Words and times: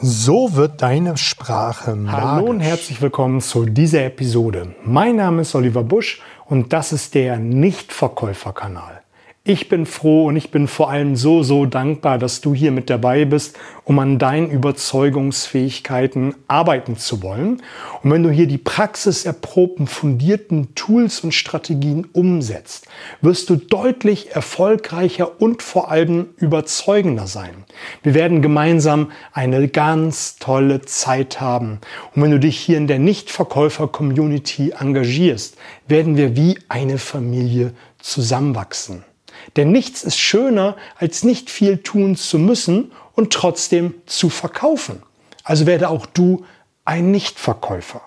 So 0.00 0.54
wird 0.54 0.80
deine 0.80 1.16
Sprache 1.16 1.96
magisch. 1.96 2.20
Hallo 2.20 2.46
und 2.46 2.60
herzlich 2.60 3.02
willkommen 3.02 3.40
zu 3.40 3.64
dieser 3.64 4.04
Episode. 4.04 4.76
Mein 4.84 5.16
Name 5.16 5.42
ist 5.42 5.56
Oliver 5.56 5.82
Busch 5.82 6.22
und 6.46 6.72
das 6.72 6.92
ist 6.92 7.16
der 7.16 7.40
Nichtverkäuferkanal. 7.40 9.02
Ich 9.50 9.70
bin 9.70 9.86
froh 9.86 10.26
und 10.26 10.36
ich 10.36 10.50
bin 10.50 10.68
vor 10.68 10.90
allem 10.90 11.16
so, 11.16 11.42
so 11.42 11.64
dankbar, 11.64 12.18
dass 12.18 12.42
du 12.42 12.52
hier 12.52 12.70
mit 12.70 12.90
dabei 12.90 13.24
bist, 13.24 13.56
um 13.84 13.98
an 13.98 14.18
deinen 14.18 14.50
Überzeugungsfähigkeiten 14.50 16.34
arbeiten 16.48 16.98
zu 16.98 17.22
wollen. 17.22 17.62
Und 18.02 18.10
wenn 18.10 18.22
du 18.22 18.28
hier 18.28 18.46
die 18.46 18.58
praxiserprobten, 18.58 19.86
fundierten 19.86 20.74
Tools 20.74 21.20
und 21.20 21.32
Strategien 21.32 22.06
umsetzt, 22.12 22.88
wirst 23.22 23.48
du 23.48 23.56
deutlich 23.56 24.32
erfolgreicher 24.32 25.40
und 25.40 25.62
vor 25.62 25.90
allem 25.90 26.26
überzeugender 26.36 27.26
sein. 27.26 27.64
Wir 28.02 28.12
werden 28.12 28.42
gemeinsam 28.42 29.12
eine 29.32 29.66
ganz 29.68 30.36
tolle 30.36 30.82
Zeit 30.82 31.40
haben. 31.40 31.78
Und 32.14 32.20
wenn 32.20 32.32
du 32.32 32.38
dich 32.38 32.60
hier 32.60 32.76
in 32.76 32.86
der 32.86 32.98
Nichtverkäufer-Community 32.98 34.74
engagierst, 34.78 35.56
werden 35.86 36.18
wir 36.18 36.36
wie 36.36 36.58
eine 36.68 36.98
Familie 36.98 37.72
zusammenwachsen. 37.98 39.07
Denn 39.56 39.72
nichts 39.72 40.04
ist 40.04 40.18
schöner, 40.18 40.76
als 40.96 41.24
nicht 41.24 41.50
viel 41.50 41.78
tun 41.78 42.16
zu 42.16 42.38
müssen 42.38 42.92
und 43.14 43.32
trotzdem 43.32 43.94
zu 44.06 44.28
verkaufen. 44.28 45.02
Also 45.42 45.66
werde 45.66 45.88
auch 45.88 46.06
du 46.06 46.44
ein 46.84 47.10
Nichtverkäufer. 47.10 48.02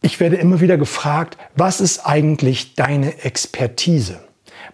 Ich 0.00 0.20
werde 0.20 0.36
immer 0.36 0.60
wieder 0.60 0.76
gefragt, 0.76 1.38
was 1.56 1.80
ist 1.80 2.06
eigentlich 2.06 2.74
deine 2.74 3.24
Expertise? 3.24 4.23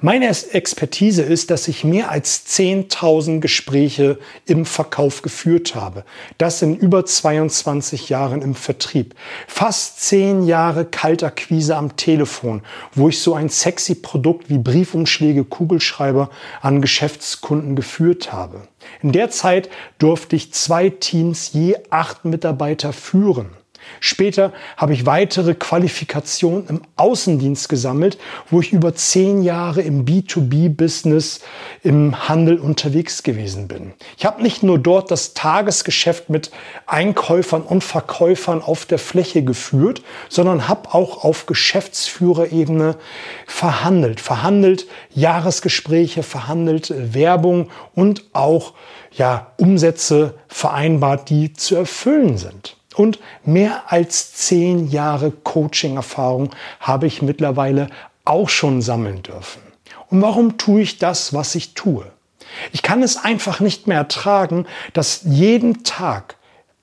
Meine 0.00 0.28
Expertise 0.28 1.22
ist, 1.22 1.50
dass 1.50 1.68
ich 1.68 1.84
mehr 1.84 2.10
als 2.10 2.46
10.000 2.46 3.40
Gespräche 3.40 4.18
im 4.46 4.64
Verkauf 4.64 5.22
geführt 5.22 5.74
habe. 5.74 6.04
Das 6.38 6.62
in 6.62 6.76
über 6.76 7.04
22 7.04 8.08
Jahren 8.08 8.40
im 8.40 8.54
Vertrieb. 8.54 9.14
Fast 9.46 10.00
10 10.00 10.44
Jahre 10.44 10.84
Kaltakquise 10.84 11.76
am 11.76 11.96
Telefon, 11.96 12.62
wo 12.94 13.08
ich 13.08 13.20
so 13.20 13.34
ein 13.34 13.48
sexy 13.48 13.94
Produkt 13.94 14.48
wie 14.48 14.58
Briefumschläge, 14.58 15.44
Kugelschreiber 15.44 16.30
an 16.62 16.80
Geschäftskunden 16.80 17.76
geführt 17.76 18.32
habe. 18.32 18.68
In 19.02 19.12
der 19.12 19.30
Zeit 19.30 19.68
durfte 19.98 20.36
ich 20.36 20.52
zwei 20.54 20.88
Teams 20.88 21.52
je 21.52 21.76
acht 21.90 22.24
Mitarbeiter 22.24 22.92
führen. 22.92 23.59
Später 23.98 24.52
habe 24.76 24.92
ich 24.92 25.06
weitere 25.06 25.54
Qualifikationen 25.54 26.66
im 26.68 26.82
Außendienst 26.96 27.68
gesammelt, 27.68 28.18
wo 28.50 28.60
ich 28.60 28.72
über 28.72 28.94
zehn 28.94 29.42
Jahre 29.42 29.82
im 29.82 30.04
B2B-Business 30.04 31.40
im 31.82 32.28
Handel 32.28 32.58
unterwegs 32.58 33.22
gewesen 33.22 33.66
bin. 33.68 33.92
Ich 34.16 34.24
habe 34.24 34.42
nicht 34.42 34.62
nur 34.62 34.78
dort 34.78 35.10
das 35.10 35.34
Tagesgeschäft 35.34 36.30
mit 36.30 36.50
Einkäufern 36.86 37.62
und 37.62 37.82
Verkäufern 37.82 38.62
auf 38.62 38.84
der 38.84 38.98
Fläche 38.98 39.42
geführt, 39.42 40.02
sondern 40.28 40.68
habe 40.68 40.94
auch 40.94 41.24
auf 41.24 41.46
Geschäftsführerebene 41.46 42.96
verhandelt. 43.46 44.20
Verhandelt 44.20 44.86
Jahresgespräche, 45.14 46.22
verhandelt 46.22 46.92
Werbung 46.96 47.70
und 47.94 48.24
auch 48.32 48.74
ja, 49.12 49.52
Umsätze 49.56 50.34
vereinbart, 50.48 51.30
die 51.30 51.52
zu 51.52 51.74
erfüllen 51.76 52.38
sind. 52.38 52.76
Und 53.00 53.18
mehr 53.46 53.84
als 53.86 54.34
zehn 54.34 54.90
Jahre 54.90 55.30
Coaching-Erfahrung 55.30 56.50
habe 56.80 57.06
ich 57.06 57.22
mittlerweile 57.22 57.86
auch 58.26 58.50
schon 58.50 58.82
sammeln 58.82 59.22
dürfen. 59.22 59.62
Und 60.10 60.20
warum 60.20 60.58
tue 60.58 60.82
ich 60.82 60.98
das, 60.98 61.32
was 61.32 61.54
ich 61.54 61.72
tue? 61.72 62.04
Ich 62.72 62.82
kann 62.82 63.02
es 63.02 63.16
einfach 63.16 63.60
nicht 63.60 63.86
mehr 63.86 63.96
ertragen, 63.96 64.66
dass 64.92 65.22
jeden 65.24 65.82
Tag 65.82 66.36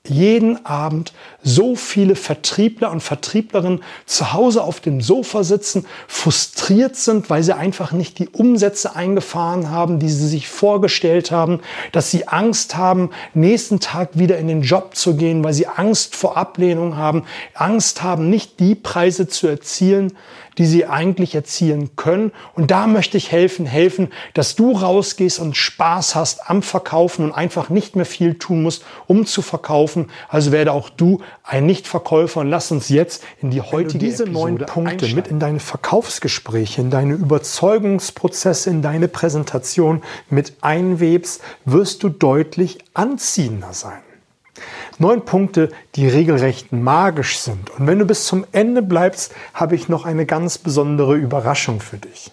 jeden 0.08 0.64
Abend 0.66 1.12
so 1.42 1.76
viele 1.76 2.16
Vertriebler 2.16 2.90
und 2.90 3.02
Vertrieblerinnen 3.02 3.82
zu 4.06 4.32
Hause 4.32 4.62
auf 4.62 4.80
dem 4.80 5.00
Sofa 5.00 5.44
sitzen, 5.44 5.86
frustriert 6.06 6.96
sind, 6.96 7.30
weil 7.30 7.42
sie 7.42 7.56
einfach 7.56 7.92
nicht 7.92 8.18
die 8.18 8.28
Umsätze 8.28 8.96
eingefahren 8.96 9.70
haben, 9.70 9.98
die 9.98 10.08
sie 10.08 10.28
sich 10.28 10.48
vorgestellt 10.48 11.30
haben, 11.30 11.60
dass 11.92 12.10
sie 12.10 12.28
Angst 12.28 12.76
haben, 12.76 13.10
nächsten 13.34 13.80
Tag 13.80 14.18
wieder 14.18 14.38
in 14.38 14.48
den 14.48 14.62
Job 14.62 14.94
zu 14.94 15.16
gehen, 15.16 15.44
weil 15.44 15.52
sie 15.52 15.66
Angst 15.66 16.16
vor 16.16 16.36
Ablehnung 16.36 16.96
haben, 16.96 17.24
Angst 17.54 18.02
haben, 18.02 18.30
nicht 18.30 18.60
die 18.60 18.74
Preise 18.74 19.28
zu 19.28 19.46
erzielen, 19.46 20.12
die 20.58 20.66
sie 20.66 20.86
eigentlich 20.86 21.34
erzielen 21.34 21.90
können. 21.96 22.32
Und 22.54 22.70
da 22.70 22.86
möchte 22.86 23.16
ich 23.16 23.30
helfen, 23.32 23.64
helfen, 23.64 24.08
dass 24.34 24.56
du 24.56 24.72
rausgehst 24.72 25.38
und 25.38 25.56
Spaß 25.56 26.14
hast 26.14 26.50
am 26.50 26.62
Verkaufen 26.62 27.24
und 27.24 27.32
einfach 27.32 27.70
nicht 27.70 27.96
mehr 27.96 28.04
viel 28.04 28.34
tun 28.34 28.62
musst, 28.62 28.84
um 29.06 29.24
zu 29.24 29.40
verkaufen. 29.40 29.97
Also 30.28 30.52
werde 30.52 30.72
auch 30.72 30.88
du 30.88 31.20
ein 31.42 31.66
Nichtverkäufer 31.66 32.40
und 32.40 32.48
lass 32.48 32.70
uns 32.70 32.88
jetzt 32.88 33.24
in 33.40 33.50
die 33.50 33.60
heutige 33.60 33.78
Wenn 33.78 33.88
du 33.88 33.98
diese 33.98 34.22
Episode 34.24 34.50
neun 34.50 34.66
Punkte 34.66 35.14
mit 35.14 35.28
in 35.28 35.40
deine 35.40 35.60
Verkaufsgespräche, 35.60 36.80
in 36.80 36.90
deine 36.90 37.14
Überzeugungsprozesse, 37.14 38.70
in 38.70 38.82
deine 38.82 39.08
Präsentation 39.08 40.02
mit 40.30 40.54
einwebst, 40.60 41.42
wirst 41.64 42.02
du 42.02 42.08
deutlich 42.08 42.78
anziehender 42.94 43.72
sein. 43.72 44.00
Neun 44.98 45.24
Punkte, 45.24 45.70
die 45.94 46.08
regelrecht 46.08 46.72
magisch 46.72 47.38
sind. 47.38 47.70
Und 47.70 47.86
wenn 47.86 47.98
du 47.98 48.04
bis 48.04 48.24
zum 48.24 48.44
Ende 48.50 48.82
bleibst, 48.82 49.32
habe 49.54 49.76
ich 49.76 49.88
noch 49.88 50.04
eine 50.04 50.26
ganz 50.26 50.58
besondere 50.58 51.14
Überraschung 51.14 51.80
für 51.80 51.98
dich. 51.98 52.32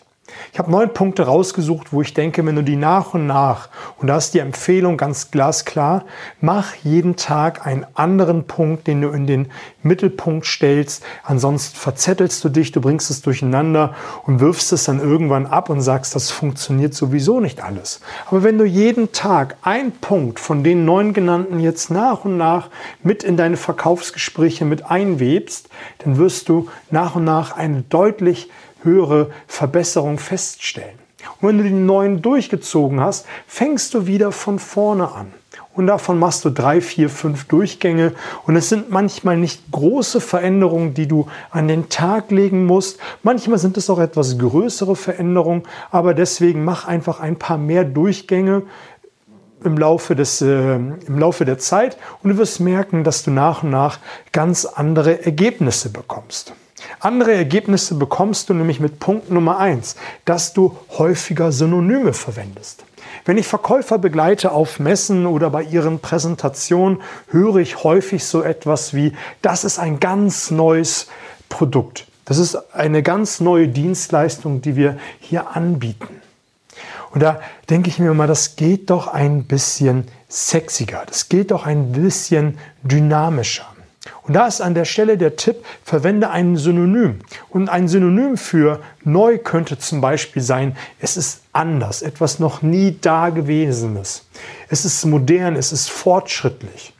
Ich 0.55 0.59
habe 0.59 0.71
neun 0.71 0.93
Punkte 0.93 1.23
rausgesucht, 1.23 1.91
wo 1.91 2.01
ich 2.01 2.13
denke, 2.13 2.45
wenn 2.45 2.55
du 2.55 2.63
die 2.63 2.77
nach 2.77 3.13
und 3.13 3.27
nach, 3.27 3.67
und 3.97 4.07
da 4.07 4.15
ist 4.15 4.33
die 4.33 4.39
Empfehlung 4.39 4.95
ganz 4.95 5.29
glasklar, 5.29 6.05
mach 6.39 6.75
jeden 6.75 7.17
Tag 7.17 7.67
einen 7.67 7.85
anderen 7.93 8.45
Punkt, 8.47 8.87
den 8.87 9.01
du 9.01 9.09
in 9.09 9.27
den 9.27 9.49
Mittelpunkt 9.83 10.45
stellst. 10.45 11.03
Ansonsten 11.25 11.75
verzettelst 11.75 12.41
du 12.41 12.47
dich, 12.47 12.71
du 12.71 12.79
bringst 12.79 13.09
es 13.09 13.21
durcheinander 13.21 13.95
und 14.25 14.39
wirfst 14.39 14.71
es 14.71 14.85
dann 14.85 15.01
irgendwann 15.01 15.45
ab 15.45 15.69
und 15.69 15.81
sagst, 15.81 16.15
das 16.15 16.31
funktioniert 16.31 16.93
sowieso 16.93 17.41
nicht 17.41 17.61
alles. 17.61 17.99
Aber 18.27 18.43
wenn 18.43 18.57
du 18.57 18.63
jeden 18.63 19.11
Tag 19.11 19.57
einen 19.61 19.91
Punkt 19.91 20.39
von 20.39 20.63
den 20.63 20.85
neun 20.85 21.11
genannten 21.11 21.59
jetzt 21.59 21.91
nach 21.91 22.23
und 22.23 22.37
nach 22.37 22.69
mit 23.03 23.23
in 23.25 23.35
deine 23.35 23.57
Verkaufsgespräche 23.57 24.63
mit 24.63 24.89
einwebst, 24.89 25.67
dann 25.97 26.15
wirst 26.15 26.47
du 26.47 26.69
nach 26.91 27.17
und 27.17 27.25
nach 27.25 27.57
eine 27.57 27.81
deutlich 27.81 28.49
höhere 28.85 29.31
Verbesserung 29.47 30.17
feststellen. 30.17 30.97
Und 31.41 31.49
wenn 31.49 31.57
du 31.57 31.63
die 31.63 31.71
neuen 31.71 32.21
durchgezogen 32.21 33.01
hast, 33.01 33.25
fängst 33.47 33.93
du 33.93 34.07
wieder 34.07 34.31
von 34.31 34.59
vorne 34.59 35.11
an. 35.11 35.33
Und 35.73 35.87
davon 35.87 36.17
machst 36.17 36.45
du 36.45 36.49
drei, 36.49 36.79
vier, 36.79 37.09
fünf 37.09 37.45
Durchgänge. 37.45 38.13
Und 38.47 38.55
es 38.55 38.69
sind 38.69 38.91
manchmal 38.91 39.35
nicht 39.35 39.71
große 39.71 40.21
Veränderungen, 40.21 40.93
die 40.93 41.07
du 41.07 41.27
an 41.51 41.67
den 41.67 41.89
Tag 41.89 42.31
legen 42.31 42.65
musst. 42.65 42.97
Manchmal 43.23 43.59
sind 43.59 43.75
es 43.75 43.89
auch 43.89 43.99
etwas 43.99 44.37
größere 44.37 44.95
Veränderungen. 44.95 45.63
Aber 45.91 46.13
deswegen 46.13 46.63
mach 46.63 46.87
einfach 46.87 47.19
ein 47.19 47.35
paar 47.37 47.57
mehr 47.57 47.83
Durchgänge 47.83 48.63
im 49.65 49.77
Laufe, 49.77 50.15
des, 50.15 50.41
äh, 50.41 50.75
im 50.75 51.19
Laufe 51.19 51.43
der 51.43 51.57
Zeit. 51.57 51.97
Und 52.23 52.29
du 52.29 52.37
wirst 52.37 52.61
merken, 52.61 53.03
dass 53.03 53.23
du 53.23 53.31
nach 53.31 53.63
und 53.63 53.71
nach 53.71 53.99
ganz 54.31 54.63
andere 54.63 55.25
Ergebnisse 55.25 55.89
bekommst. 55.89 56.53
Andere 56.99 57.33
Ergebnisse 57.33 57.95
bekommst 57.95 58.49
du 58.49 58.53
nämlich 58.53 58.79
mit 58.79 58.99
Punkt 58.99 59.31
Nummer 59.31 59.57
eins, 59.57 59.95
dass 60.25 60.53
du 60.53 60.77
häufiger 60.97 61.51
Synonyme 61.51 62.13
verwendest. 62.13 62.83
Wenn 63.25 63.37
ich 63.37 63.47
Verkäufer 63.47 63.97
begleite 63.97 64.51
auf 64.51 64.79
Messen 64.79 65.25
oder 65.25 65.49
bei 65.49 65.63
ihren 65.63 65.99
Präsentationen, 65.99 67.01
höre 67.29 67.57
ich 67.57 67.83
häufig 67.83 68.23
so 68.25 68.43
etwas 68.43 68.93
wie, 68.93 69.13
das 69.41 69.63
ist 69.63 69.79
ein 69.79 69.99
ganz 69.99 70.51
neues 70.51 71.07
Produkt. 71.49 72.07
Das 72.25 72.37
ist 72.37 72.55
eine 72.73 73.03
ganz 73.03 73.39
neue 73.39 73.67
Dienstleistung, 73.67 74.61
die 74.61 74.75
wir 74.75 74.97
hier 75.19 75.55
anbieten. 75.55 76.21
Und 77.11 77.21
da 77.21 77.39
denke 77.69 77.89
ich 77.89 77.99
mir 77.99 78.13
mal, 78.13 78.27
das 78.27 78.55
geht 78.57 78.89
doch 78.89 79.07
ein 79.07 79.45
bisschen 79.45 80.07
sexiger, 80.27 81.03
das 81.05 81.29
geht 81.29 81.51
doch 81.51 81.65
ein 81.65 81.93
bisschen 81.93 82.57
dynamischer. 82.83 83.74
Und 84.27 84.33
da 84.33 84.47
ist 84.47 84.61
an 84.61 84.73
der 84.73 84.85
Stelle 84.85 85.17
der 85.17 85.35
Tipp, 85.35 85.63
verwende 85.83 86.31
ein 86.31 86.57
Synonym. 86.57 87.19
Und 87.49 87.69
ein 87.69 87.87
Synonym 87.87 88.37
für 88.37 88.81
neu 89.03 89.37
könnte 89.37 89.77
zum 89.77 90.01
Beispiel 90.01 90.41
sein, 90.41 90.75
es 90.99 91.15
ist 91.15 91.41
anders, 91.53 92.01
etwas 92.01 92.39
noch 92.39 92.61
nie 92.61 92.97
Dagewesenes. 92.99 94.25
Es 94.67 94.83
ist 94.83 95.05
modern, 95.05 95.55
es 95.55 95.71
ist 95.71 95.91
fortschrittlich. 95.91 96.93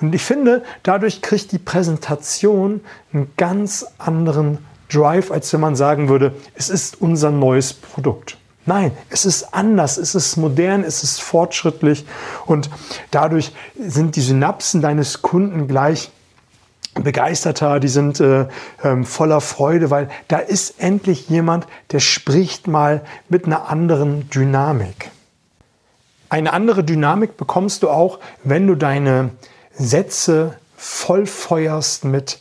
Und 0.00 0.14
ich 0.14 0.22
finde, 0.22 0.62
dadurch 0.82 1.20
kriegt 1.20 1.52
die 1.52 1.58
Präsentation 1.58 2.80
einen 3.12 3.32
ganz 3.36 3.86
anderen 3.98 4.58
Drive, 4.88 5.30
als 5.30 5.52
wenn 5.52 5.60
man 5.60 5.74
sagen 5.74 6.08
würde, 6.08 6.34
es 6.54 6.68
ist 6.68 7.00
unser 7.00 7.30
neues 7.30 7.72
Produkt. 7.72 8.36
Nein, 8.66 8.92
es 9.10 9.24
ist 9.24 9.54
anders, 9.54 9.96
es 9.96 10.14
ist 10.14 10.36
modern, 10.36 10.84
es 10.84 11.02
ist 11.02 11.20
fortschrittlich 11.20 12.04
und 12.46 12.70
dadurch 13.10 13.52
sind 13.76 14.14
die 14.14 14.20
Synapsen 14.20 14.80
deines 14.80 15.22
Kunden 15.22 15.66
gleich 15.66 16.12
begeisterter, 16.94 17.80
die 17.80 17.88
sind 17.88 18.20
äh, 18.20 18.46
ähm, 18.84 19.04
voller 19.04 19.40
Freude, 19.40 19.90
weil 19.90 20.08
da 20.28 20.38
ist 20.38 20.80
endlich 20.80 21.28
jemand, 21.28 21.66
der 21.90 22.00
spricht 22.00 22.66
mal 22.66 23.02
mit 23.28 23.46
einer 23.46 23.68
anderen 23.68 24.28
Dynamik. 24.30 25.10
Eine 26.28 26.52
andere 26.52 26.84
Dynamik 26.84 27.36
bekommst 27.36 27.82
du 27.82 27.90
auch, 27.90 28.18
wenn 28.44 28.66
du 28.66 28.74
deine 28.74 29.30
Sätze 29.72 30.56
vollfeuerst 30.76 32.04
mit 32.04 32.40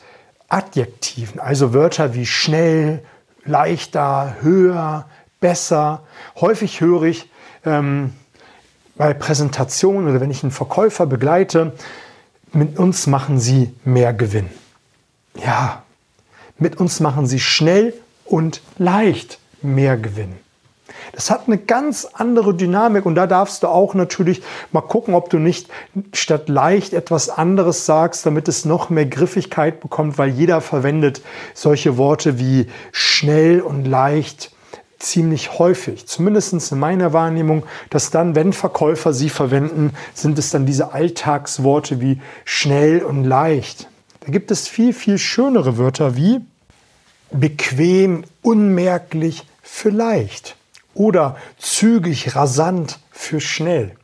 Adjektiven, 0.50 1.40
also 1.40 1.74
Wörter 1.74 2.14
wie 2.14 2.26
schnell, 2.26 3.04
leichter, 3.46 4.36
höher, 4.42 5.06
besser. 5.40 6.04
Häufig 6.40 6.82
höre 6.82 7.04
ich 7.04 7.30
ähm, 7.66 8.14
bei 8.96 9.14
Präsentationen 9.14 10.10
oder 10.10 10.22
wenn 10.22 10.32
ich 10.32 10.44
einen 10.44 10.52
Verkäufer 10.52 11.06
begleite, 11.06 11.74
mit 12.54 12.78
uns 12.78 13.08
machen 13.08 13.40
sie 13.40 13.74
mehr 13.84 14.14
Gewinn. 14.14 14.50
Ja, 15.36 15.84
mit 16.58 16.78
uns 16.78 17.00
machen 17.00 17.26
sie 17.26 17.40
schnell 17.40 17.94
und 18.26 18.62
leicht 18.78 19.40
mehr 19.62 19.98
Gewinn. 19.98 20.36
Das 21.14 21.30
hat 21.30 21.48
eine 21.48 21.58
ganz 21.58 22.08
andere 22.14 22.54
Dynamik 22.54 23.06
und 23.06 23.16
da 23.16 23.28
darfst 23.28 23.64
du 23.64 23.68
auch 23.68 23.94
natürlich 23.94 24.42
mal 24.72 24.82
gucken, 24.82 25.14
ob 25.14 25.30
du 25.30 25.40
nicht 25.40 25.70
statt 26.14 26.50
leicht 26.50 26.94
etwas 26.94 27.30
anderes 27.30 27.86
sagst, 27.86 28.26
damit 28.26 28.48
es 28.48 28.66
noch 28.66 28.90
mehr 28.90 29.06
Griffigkeit 29.06 29.80
bekommt, 29.80 30.18
weil 30.18 30.30
jeder 30.30 30.62
verwendet 30.62 31.22
solche 31.54 31.98
Worte 31.98 32.40
wie 32.40 32.68
schnell 32.92 33.62
und 33.62 33.86
leicht 33.86 34.52
ziemlich 35.02 35.60
häufig, 35.60 36.08
zumindest 36.08 36.72
in 36.72 36.80
meiner 36.80 37.14
Wahrnehmung, 37.14 37.64
dass 37.90 38.12
dann, 38.12 38.36
wenn 38.36 38.54
Verkäufer 38.54 39.14
sie 39.14 39.30
verwenden, 39.30 39.94
sind 40.14 40.38
es 40.38 40.52
dann 40.52 40.66
diese 40.66 40.94
Alltagsworte 40.94 42.00
wie 42.02 42.22
schnell 42.46 43.04
und 43.04 43.24
leicht. 43.24 43.88
Da 44.22 44.32
gibt 44.32 44.52
es 44.52 44.68
viel, 44.68 44.94
viel 44.94 45.18
schönere 45.18 45.78
Wörter 45.78 46.16
wie 46.16 46.42
bequem, 47.32 48.24
unmerklich, 48.42 49.48
vielleicht 49.62 50.56
oder 50.94 51.38
zügig, 51.58 52.36
rasant 52.36 53.00
für 53.12 53.40
schnell. 53.40 53.96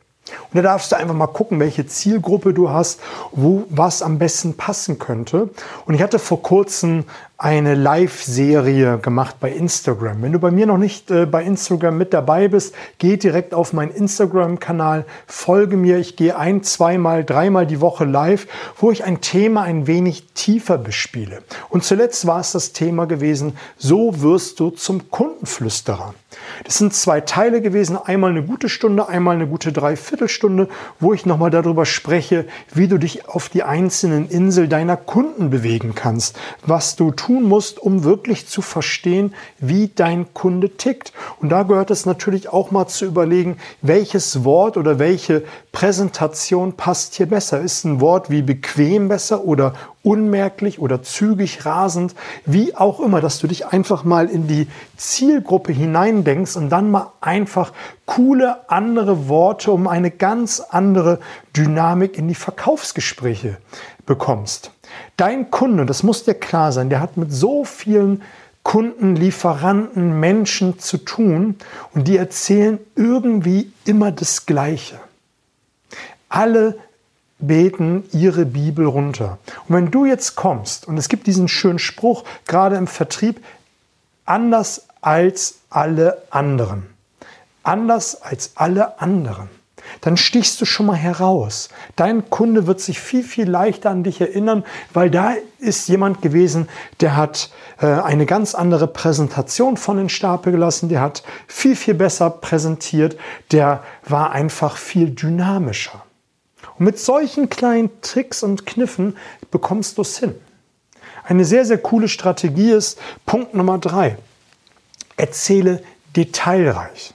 Und 0.50 0.56
da 0.56 0.62
darfst 0.62 0.92
du 0.92 0.96
einfach 0.96 1.14
mal 1.14 1.26
gucken, 1.26 1.60
welche 1.60 1.86
Zielgruppe 1.86 2.52
du 2.52 2.70
hast, 2.70 3.00
wo 3.32 3.64
was 3.70 4.02
am 4.02 4.18
besten 4.18 4.56
passen 4.56 4.98
könnte. 4.98 5.50
Und 5.86 5.94
ich 5.94 6.02
hatte 6.02 6.18
vor 6.18 6.42
kurzem 6.42 7.04
eine 7.40 7.76
Live-Serie 7.76 8.98
gemacht 8.98 9.36
bei 9.38 9.52
Instagram. 9.52 10.22
Wenn 10.22 10.32
du 10.32 10.40
bei 10.40 10.50
mir 10.50 10.66
noch 10.66 10.76
nicht 10.76 11.08
äh, 11.12 11.24
bei 11.24 11.44
Instagram 11.44 11.96
mit 11.96 12.12
dabei 12.12 12.48
bist, 12.48 12.74
geh 12.98 13.16
direkt 13.16 13.54
auf 13.54 13.72
meinen 13.72 13.92
Instagram-Kanal, 13.92 15.04
folge 15.28 15.76
mir. 15.76 15.98
Ich 15.98 16.16
gehe 16.16 16.36
ein, 16.36 16.64
zweimal, 16.64 17.24
dreimal 17.24 17.64
die 17.64 17.80
Woche 17.80 18.04
live, 18.04 18.48
wo 18.76 18.90
ich 18.90 19.04
ein 19.04 19.20
Thema 19.20 19.62
ein 19.62 19.86
wenig 19.86 20.32
tiefer 20.34 20.78
bespiele. 20.78 21.42
Und 21.68 21.84
zuletzt 21.84 22.26
war 22.26 22.40
es 22.40 22.50
das 22.50 22.72
Thema 22.72 23.06
gewesen, 23.06 23.56
so 23.76 24.20
wirst 24.20 24.58
du 24.58 24.70
zum 24.70 25.08
Kundenflüsterer. 25.08 26.14
Das 26.64 26.76
sind 26.76 26.92
zwei 26.92 27.20
Teile 27.20 27.62
gewesen, 27.62 27.96
einmal 27.96 28.30
eine 28.30 28.42
gute 28.42 28.68
Stunde, 28.68 29.08
einmal 29.08 29.36
eine 29.36 29.46
gute 29.46 29.72
Dreiviertelstunde, 29.72 30.68
wo 31.00 31.14
ich 31.14 31.24
nochmal 31.24 31.50
darüber 31.50 31.86
spreche, 31.86 32.46
wie 32.74 32.88
du 32.88 32.98
dich 32.98 33.28
auf 33.28 33.48
die 33.48 33.62
einzelnen 33.62 34.28
Insel 34.28 34.68
deiner 34.68 34.96
Kunden 34.96 35.50
bewegen 35.50 35.94
kannst, 35.94 36.38
was 36.66 36.96
du 36.96 37.12
tun 37.28 37.42
musst, 37.42 37.78
um 37.78 38.04
wirklich 38.04 38.46
zu 38.46 38.62
verstehen, 38.62 39.34
wie 39.58 39.88
dein 39.94 40.32
Kunde 40.32 40.70
tickt. 40.78 41.12
Und 41.42 41.50
da 41.50 41.62
gehört 41.62 41.90
es 41.90 42.06
natürlich 42.06 42.48
auch 42.48 42.70
mal 42.70 42.86
zu 42.86 43.04
überlegen, 43.04 43.58
welches 43.82 44.44
Wort 44.44 44.78
oder 44.78 44.98
welche 44.98 45.44
Präsentation 45.70 46.72
passt 46.72 47.16
hier 47.16 47.26
besser. 47.26 47.60
Ist 47.60 47.84
ein 47.84 48.00
Wort 48.00 48.30
wie 48.30 48.40
bequem 48.40 49.08
besser 49.08 49.44
oder 49.44 49.74
unmerklich 50.02 50.78
oder 50.78 51.02
zügig 51.02 51.66
rasend, 51.66 52.14
wie 52.46 52.74
auch 52.74 52.98
immer, 52.98 53.20
dass 53.20 53.40
du 53.40 53.46
dich 53.46 53.66
einfach 53.66 54.04
mal 54.04 54.30
in 54.30 54.48
die 54.48 54.66
Zielgruppe 54.96 55.72
hineindenkst 55.72 56.56
und 56.56 56.70
dann 56.70 56.90
mal 56.90 57.12
einfach 57.20 57.74
coole 58.06 58.70
andere 58.70 59.28
Worte 59.28 59.70
um 59.70 59.86
eine 59.86 60.10
ganz 60.10 60.60
andere 60.60 61.18
Dynamik 61.54 62.16
in 62.16 62.26
die 62.26 62.34
Verkaufsgespräche 62.34 63.58
bekommst. 64.06 64.70
Dein 65.18 65.50
Kunde, 65.50 65.84
das 65.84 66.04
muss 66.04 66.22
dir 66.22 66.34
klar 66.34 66.70
sein, 66.70 66.90
der 66.90 67.00
hat 67.00 67.16
mit 67.16 67.32
so 67.32 67.64
vielen 67.64 68.22
Kunden, 68.62 69.16
Lieferanten, 69.16 70.20
Menschen 70.20 70.78
zu 70.78 70.96
tun 70.96 71.56
und 71.92 72.06
die 72.06 72.16
erzählen 72.16 72.78
irgendwie 72.94 73.72
immer 73.84 74.12
das 74.12 74.46
Gleiche. 74.46 75.00
Alle 76.28 76.78
beten 77.40 78.04
ihre 78.12 78.46
Bibel 78.46 78.86
runter. 78.86 79.38
Und 79.66 79.74
wenn 79.74 79.90
du 79.90 80.04
jetzt 80.04 80.36
kommst, 80.36 80.86
und 80.86 80.96
es 80.96 81.08
gibt 81.08 81.26
diesen 81.26 81.48
schönen 81.48 81.80
Spruch, 81.80 82.22
gerade 82.46 82.76
im 82.76 82.86
Vertrieb, 82.86 83.44
anders 84.24 84.86
als 85.00 85.58
alle 85.68 86.22
anderen. 86.30 86.86
Anders 87.64 88.22
als 88.22 88.52
alle 88.54 89.00
anderen. 89.00 89.48
Dann 90.00 90.16
stichst 90.16 90.60
du 90.60 90.64
schon 90.64 90.86
mal 90.86 90.96
heraus. 90.96 91.68
Dein 91.96 92.30
Kunde 92.30 92.66
wird 92.66 92.80
sich 92.80 93.00
viel, 93.00 93.22
viel 93.22 93.48
leichter 93.48 93.90
an 93.90 94.04
dich 94.04 94.20
erinnern, 94.20 94.64
weil 94.92 95.10
da 95.10 95.34
ist 95.58 95.88
jemand 95.88 96.22
gewesen, 96.22 96.68
der 97.00 97.16
hat 97.16 97.50
äh, 97.80 97.86
eine 97.86 98.26
ganz 98.26 98.54
andere 98.54 98.86
Präsentation 98.86 99.76
von 99.76 99.96
den 99.96 100.08
Stapel 100.08 100.52
gelassen, 100.52 100.88
der 100.88 101.00
hat 101.00 101.22
viel, 101.46 101.76
viel 101.76 101.94
besser 101.94 102.30
präsentiert, 102.30 103.18
der 103.52 103.82
war 104.04 104.32
einfach 104.32 104.76
viel 104.76 105.10
dynamischer. 105.10 106.04
Und 106.78 106.84
mit 106.84 106.98
solchen 106.98 107.48
kleinen 107.48 107.90
Tricks 108.02 108.42
und 108.42 108.66
Kniffen 108.66 109.16
bekommst 109.50 109.98
du 109.98 110.02
es 110.02 110.18
hin. 110.18 110.34
Eine 111.24 111.44
sehr, 111.44 111.64
sehr 111.64 111.78
coole 111.78 112.08
Strategie 112.08 112.70
ist 112.70 112.98
Punkt 113.26 113.54
Nummer 113.54 113.78
drei. 113.78 114.16
Erzähle 115.16 115.82
detailreich. 116.16 117.14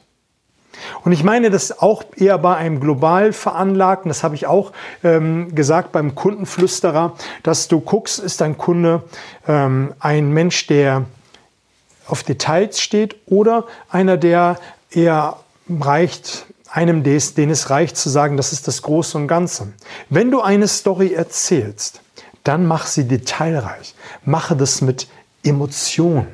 Und 1.03 1.11
ich 1.11 1.23
meine 1.23 1.49
das 1.49 1.79
auch 1.79 2.03
eher 2.15 2.37
bei 2.37 2.55
einem 2.55 2.79
global 2.79 3.33
veranlagten, 3.33 4.09
das 4.09 4.23
habe 4.23 4.35
ich 4.35 4.47
auch 4.47 4.71
ähm, 5.03 5.53
gesagt 5.55 5.91
beim 5.91 6.15
Kundenflüsterer, 6.15 7.13
dass 7.43 7.67
du 7.67 7.79
guckst, 7.79 8.19
ist 8.19 8.41
dein 8.41 8.57
Kunde 8.57 9.03
ähm, 9.47 9.93
ein 9.99 10.31
Mensch, 10.31 10.67
der 10.67 11.05
auf 12.07 12.23
Details 12.23 12.79
steht 12.79 13.15
oder 13.27 13.65
einer, 13.89 14.17
der 14.17 14.59
eher 14.91 15.37
reicht 15.69 16.45
einem, 16.69 17.03
den 17.03 17.49
es 17.49 17.69
reicht 17.69 17.95
zu 17.97 18.09
sagen, 18.09 18.35
das 18.35 18.51
ist 18.51 18.67
das 18.67 18.81
Große 18.81 19.15
und 19.17 19.27
Ganze. 19.27 19.73
Wenn 20.09 20.31
du 20.31 20.41
eine 20.41 20.67
Story 20.67 21.13
erzählst, 21.13 22.01
dann 22.43 22.65
mach 22.65 22.87
sie 22.87 23.07
detailreich. 23.07 23.93
Mache 24.25 24.55
das 24.55 24.81
mit 24.81 25.07
Emotion. 25.43 26.27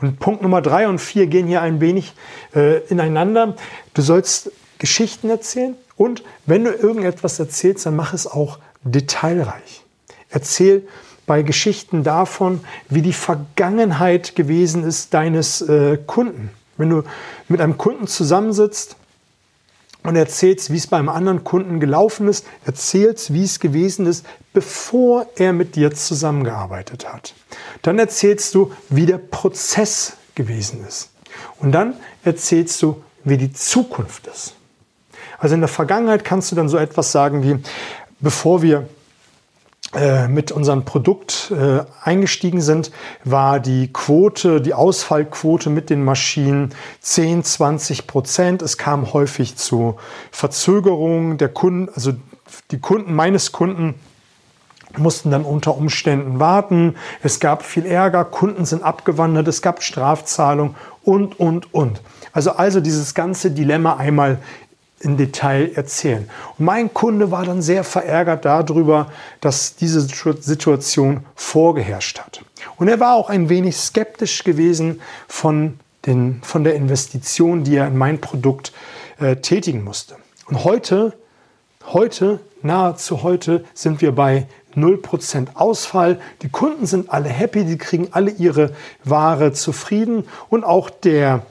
Und 0.00 0.18
Punkt 0.18 0.42
Nummer 0.42 0.62
drei 0.62 0.88
und 0.88 0.98
vier 0.98 1.26
gehen 1.26 1.46
hier 1.46 1.62
ein 1.62 1.80
wenig 1.80 2.14
äh, 2.54 2.78
ineinander. 2.88 3.56
Du 3.94 4.02
sollst 4.02 4.52
Geschichten 4.78 5.30
erzählen 5.30 5.74
und 5.96 6.22
wenn 6.44 6.64
du 6.64 6.70
irgendetwas 6.70 7.38
erzählst, 7.38 7.86
dann 7.86 7.96
mach 7.96 8.12
es 8.12 8.26
auch 8.26 8.58
detailreich. 8.84 9.84
Erzähl 10.28 10.86
bei 11.26 11.42
Geschichten 11.42 12.04
davon, 12.04 12.60
wie 12.88 13.02
die 13.02 13.12
Vergangenheit 13.12 14.36
gewesen 14.36 14.84
ist 14.84 15.12
deines 15.12 15.60
äh, 15.62 15.98
Kunden. 16.06 16.50
Wenn 16.76 16.90
du 16.90 17.02
mit 17.48 17.60
einem 17.60 17.78
Kunden 17.78 18.06
zusammensitzt 18.06 18.96
und 20.06 20.16
erzählst, 20.16 20.72
wie 20.72 20.76
es 20.76 20.86
beim 20.86 21.08
anderen 21.08 21.42
Kunden 21.42 21.80
gelaufen 21.80 22.28
ist, 22.28 22.46
erzählst, 22.64 23.32
wie 23.32 23.42
es 23.42 23.58
gewesen 23.58 24.06
ist, 24.06 24.24
bevor 24.52 25.26
er 25.36 25.52
mit 25.52 25.74
dir 25.74 25.92
zusammengearbeitet 25.92 27.12
hat. 27.12 27.34
Dann 27.82 27.98
erzählst 27.98 28.54
du, 28.54 28.72
wie 28.88 29.06
der 29.06 29.18
Prozess 29.18 30.14
gewesen 30.34 30.84
ist. 30.86 31.10
Und 31.58 31.72
dann 31.72 31.94
erzählst 32.24 32.80
du, 32.82 33.02
wie 33.24 33.36
die 33.36 33.52
Zukunft 33.52 34.28
ist. 34.28 34.54
Also 35.38 35.54
in 35.54 35.60
der 35.60 35.68
Vergangenheit 35.68 36.24
kannst 36.24 36.52
du 36.52 36.56
dann 36.56 36.68
so 36.68 36.76
etwas 36.76 37.12
sagen 37.12 37.42
wie, 37.42 37.58
bevor 38.20 38.62
wir 38.62 38.88
mit 40.28 40.52
unserem 40.52 40.84
Produkt 40.84 41.52
äh, 41.52 41.84
eingestiegen 42.02 42.60
sind, 42.60 42.90
war 43.24 43.60
die 43.60 43.92
Quote, 43.92 44.60
die 44.60 44.74
Ausfallquote 44.74 45.70
mit 45.70 45.90
den 45.90 46.04
Maschinen 46.04 46.74
10, 47.00 47.44
20 47.44 48.06
Prozent. 48.06 48.62
Es 48.62 48.76
kam 48.76 49.12
häufig 49.12 49.56
zu 49.56 49.96
Verzögerungen 50.32 51.38
der 51.38 51.48
Kunden, 51.48 51.88
also 51.94 52.12
die 52.70 52.80
Kunden 52.80 53.14
meines 53.14 53.52
Kunden 53.52 53.94
mussten 54.98 55.30
dann 55.30 55.44
unter 55.44 55.76
Umständen 55.76 56.40
warten. 56.40 56.96
Es 57.22 57.40
gab 57.40 57.62
viel 57.62 57.86
Ärger, 57.86 58.24
Kunden 58.24 58.64
sind 58.64 58.82
abgewandert, 58.82 59.48
es 59.48 59.62
gab 59.62 59.82
Strafzahlung 59.82 60.74
und, 61.04 61.38
und, 61.38 61.72
und. 61.74 62.00
Also, 62.32 62.52
also 62.52 62.80
dieses 62.80 63.14
ganze 63.14 63.50
Dilemma 63.50 63.96
einmal 63.96 64.38
in 65.00 65.16
Detail 65.16 65.72
erzählen. 65.74 66.28
Und 66.58 66.64
mein 66.64 66.92
Kunde 66.92 67.30
war 67.30 67.44
dann 67.44 67.62
sehr 67.62 67.84
verärgert 67.84 68.44
darüber, 68.44 69.10
dass 69.40 69.76
diese 69.76 70.00
Situation 70.00 71.24
vorgeherrscht 71.34 72.18
hat. 72.18 72.42
Und 72.76 72.88
er 72.88 73.00
war 73.00 73.14
auch 73.14 73.28
ein 73.28 73.48
wenig 73.48 73.76
skeptisch 73.76 74.42
gewesen 74.44 75.00
von, 75.28 75.78
den, 76.06 76.40
von 76.42 76.64
der 76.64 76.74
Investition, 76.74 77.64
die 77.64 77.76
er 77.76 77.88
in 77.88 77.96
mein 77.96 78.20
Produkt 78.20 78.72
äh, 79.18 79.36
tätigen 79.36 79.84
musste. 79.84 80.16
Und 80.46 80.64
heute, 80.64 81.14
heute, 81.86 82.40
nahezu 82.62 83.22
heute, 83.22 83.64
sind 83.74 84.00
wir 84.00 84.12
bei 84.12 84.46
0% 84.74 85.48
Ausfall. 85.54 86.20
Die 86.42 86.48
Kunden 86.48 86.86
sind 86.86 87.10
alle 87.10 87.28
happy, 87.28 87.64
die 87.64 87.78
kriegen 87.78 88.08
alle 88.12 88.30
ihre 88.30 88.72
Ware 89.04 89.52
zufrieden 89.52 90.24
und 90.48 90.64
auch 90.64 90.90
der 90.90 91.42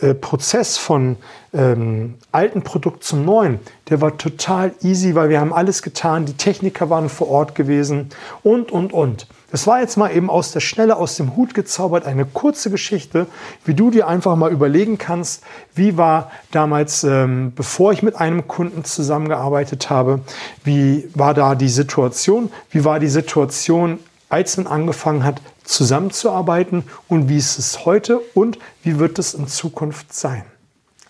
äh, 0.00 0.14
Prozess 0.14 0.78
von 0.78 1.16
ähm, 1.52 2.14
alten 2.32 2.62
Produkt 2.62 3.04
zum 3.04 3.24
neuen, 3.24 3.58
der 3.88 4.00
war 4.00 4.16
total 4.16 4.72
easy, 4.82 5.14
weil 5.14 5.28
wir 5.28 5.40
haben 5.40 5.52
alles 5.52 5.82
getan, 5.82 6.26
die 6.26 6.34
Techniker 6.34 6.90
waren 6.90 7.08
vor 7.08 7.28
Ort 7.28 7.54
gewesen 7.54 8.08
und, 8.42 8.70
und, 8.70 8.92
und. 8.92 9.26
Das 9.50 9.66
war 9.66 9.80
jetzt 9.80 9.96
mal 9.96 10.14
eben 10.14 10.30
aus 10.30 10.52
der 10.52 10.60
Schnelle, 10.60 10.96
aus 10.96 11.16
dem 11.16 11.36
Hut 11.36 11.54
gezaubert, 11.54 12.06
eine 12.06 12.24
kurze 12.24 12.70
Geschichte, 12.70 13.26
wie 13.64 13.74
du 13.74 13.90
dir 13.90 14.06
einfach 14.06 14.36
mal 14.36 14.52
überlegen 14.52 14.96
kannst, 14.96 15.42
wie 15.74 15.96
war 15.96 16.30
damals, 16.52 17.02
ähm, 17.02 17.52
bevor 17.54 17.92
ich 17.92 18.02
mit 18.02 18.14
einem 18.14 18.46
Kunden 18.46 18.84
zusammengearbeitet 18.84 19.90
habe, 19.90 20.20
wie 20.62 21.08
war 21.14 21.34
da 21.34 21.56
die 21.56 21.68
Situation, 21.68 22.50
wie 22.70 22.84
war 22.84 23.00
die 23.00 23.08
Situation, 23.08 23.98
als 24.30 24.56
man 24.56 24.66
angefangen 24.66 25.24
hat, 25.24 25.42
zusammenzuarbeiten 25.64 26.84
und 27.08 27.28
wie 27.28 27.36
ist 27.36 27.58
es 27.58 27.84
heute 27.84 28.20
und 28.34 28.58
wie 28.82 28.98
wird 28.98 29.18
es 29.18 29.34
in 29.34 29.46
Zukunft 29.46 30.14
sein. 30.14 30.44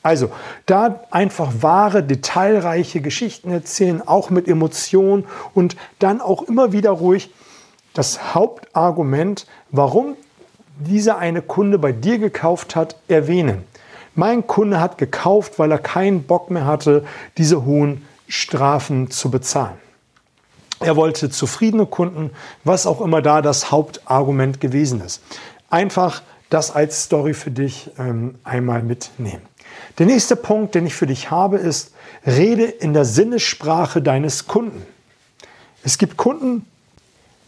Also 0.03 0.31
da 0.67 1.01
einfach 1.11 1.53
wahre, 1.61 2.03
detailreiche 2.03 3.01
Geschichten 3.03 3.51
erzählen, 3.51 4.07
auch 4.07 4.31
mit 4.31 4.49
Emotionen 4.49 5.27
und 5.55 5.77
dann 5.99 6.21
auch 6.21 6.43
immer 6.43 6.73
wieder 6.73 6.91
ruhig 6.91 7.33
das 7.93 8.35
Hauptargument, 8.35 9.47
warum 9.71 10.17
dieser 10.79 11.19
eine 11.19 11.43
Kunde 11.43 11.79
bei 11.79 11.93
dir 11.93 12.19
gekauft 12.19 12.77
hat, 12.77 12.97
erwähnen. 13.09 13.65
Mein 14.15 14.47
Kunde 14.47 14.81
hat 14.81 14.97
gekauft, 14.97 15.59
weil 15.59 15.71
er 15.71 15.79
keinen 15.79 16.23
Bock 16.23 16.51
mehr 16.51 16.65
hatte, 16.65 17.05
diese 17.37 17.65
hohen 17.65 18.07
Strafen 18.27 19.11
zu 19.11 19.31
bezahlen. 19.31 19.79
Er 20.81 20.97
wollte 20.97 21.31
zufriedene 21.31 21.87
Kunden, 21.87 22.31
was 22.65 22.87
auch 22.87 23.01
immer 23.01 23.21
da 23.21 23.43
das 23.43 23.71
Hauptargument 23.71 24.61
gewesen 24.61 25.03
ist. 25.03 25.23
Einfach 25.69 26.23
das 26.49 26.75
als 26.75 27.05
Story 27.05 27.35
für 27.35 27.51
dich 27.51 27.91
ähm, 27.99 28.37
einmal 28.45 28.83
mitnehmen. 28.83 29.43
Der 29.99 30.07
nächste 30.07 30.37
Punkt, 30.37 30.75
den 30.75 30.87
ich 30.87 30.95
für 30.95 31.07
dich 31.07 31.31
habe, 31.31 31.59
ist, 31.59 31.93
rede 32.27 32.65
in 32.65 32.93
der 32.93 33.05
Sinnesprache 33.05 34.03
deines 34.03 34.47
Kunden. 34.47 34.85
Es 35.85 35.99
gibt 35.99 36.17
Kunden, 36.17 36.67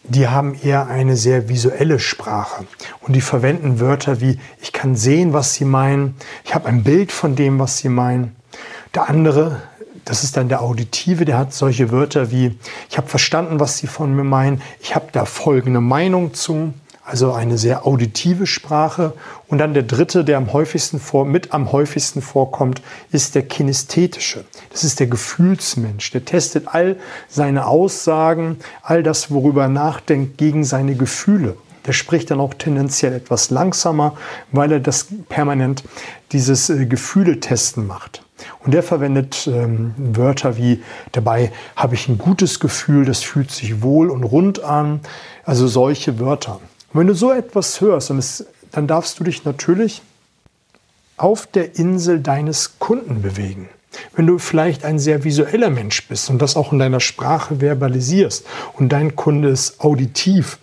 die 0.05 0.29
haben 0.29 0.57
eher 0.63 0.89
eine 0.89 1.17
sehr 1.17 1.49
visuelle 1.49 1.99
Sprache 1.99 2.65
und 3.01 3.15
die 3.15 3.21
verwenden 3.21 3.81
Wörter 3.81 4.21
wie 4.21 4.39
ich 4.61 4.73
kann 4.73 4.97
sehen, 4.97 5.33
was 5.33 5.55
sie 5.55 5.65
meinen, 5.65 6.17
ich 6.45 6.55
habe 6.55 6.69
ein 6.69 6.83
Bild 6.83 7.13
von 7.13 7.37
dem, 7.37 7.59
was 7.59 7.79
sie 7.79 7.89
meinen. 7.89 8.37
Der 8.95 9.09
andere 9.09 9.63
das 10.05 10.25
ist 10.25 10.37
dann 10.37 10.49
der 10.49 10.63
Auditive, 10.63 11.25
der 11.25 11.39
hat 11.39 11.55
solche 11.55 11.91
Wörter 11.91 12.31
wie, 12.31 12.59
ich 12.91 12.97
habe 12.99 13.09
verstanden, 13.09 13.61
was 13.61 13.79
Sie 13.79 13.87
von 13.87 14.15
mir 14.15 14.25
meinen, 14.25 14.61
ich 14.81 14.95
habe 14.95 15.07
da 15.13 15.25
folgende 15.25 15.81
Meinung 15.81 16.35
zu, 16.35 16.75
also 17.05 17.33
eine 17.33 17.59
sehr 17.59 17.87
auditive 17.87 18.47
Sprache. 18.47 19.13
Und 19.49 19.59
dann 19.59 19.75
der 19.75 19.83
dritte, 19.83 20.25
der 20.25 20.39
am 20.39 20.53
häufigsten 20.53 21.01
vor, 21.01 21.25
mit 21.25 21.53
am 21.53 21.73
häufigsten 21.73 22.23
vorkommt, 22.23 22.81
ist 23.11 23.35
der 23.35 23.43
kinesthetische. 23.43 24.45
Das 24.71 24.85
ist 24.85 25.01
der 25.01 25.09
Gefühlsmensch. 25.09 26.11
Der 26.13 26.25
testet 26.25 26.69
all 26.69 26.97
seine 27.29 27.67
Aussagen, 27.67 28.59
all 28.83 29.03
das, 29.03 29.31
worüber 29.31 29.63
er 29.63 29.69
nachdenkt, 29.69 30.39
gegen 30.39 30.65
seine 30.65 30.95
Gefühle. 30.95 31.57
Der 31.87 31.93
spricht 31.93 32.31
dann 32.31 32.41
auch 32.41 32.55
tendenziell 32.55 33.13
etwas 33.13 33.51
langsamer, 33.51 34.17
weil 34.53 34.71
er 34.71 34.81
das 34.81 35.09
permanent 35.29 35.83
dieses 36.31 36.71
äh, 36.71 36.87
Gefühle-Testen 36.87 37.87
macht. 37.87 38.22
Und 38.65 38.75
der 38.75 38.83
verwendet 38.83 39.49
ähm, 39.53 39.95
Wörter 39.97 40.57
wie, 40.57 40.83
dabei 41.11 41.53
habe 41.75 41.95
ich 41.95 42.09
ein 42.09 42.19
gutes 42.19 42.61
Gefühl, 42.61 43.05
das 43.05 43.23
fühlt 43.23 43.51
sich 43.51 43.83
wohl 43.83 44.11
und 44.11 44.23
rund 44.23 44.63
an. 44.63 45.01
Also 45.45 45.67
solche 45.67 46.21
Wörter. 46.21 46.61
Und 46.93 47.01
wenn 47.01 47.07
du 47.09 47.15
so 47.15 47.33
etwas 47.33 47.81
hörst, 47.81 48.11
es, 48.11 48.47
dann 48.71 48.87
darfst 48.87 49.19
du 49.19 49.25
dich 49.25 49.45
natürlich 49.45 50.03
auf 51.17 51.47
der 51.47 51.77
Insel 51.77 52.21
deines 52.21 52.79
Kunden 52.79 53.23
bewegen. 53.23 53.69
Wenn 54.15 54.27
du 54.27 54.39
vielleicht 54.39 54.85
ein 54.85 54.99
sehr 54.99 55.25
visueller 55.25 55.71
Mensch 55.71 56.07
bist 56.09 56.31
und 56.31 56.41
das 56.41 56.57
auch 56.57 56.73
in 56.73 56.79
deiner 56.79 57.01
Sprache 57.01 57.61
verbalisierst 57.61 58.47
und 58.75 58.91
dein 58.91 59.17
Kunde 59.17 59.49
ist 59.49 59.81
auditiv, 59.81 60.59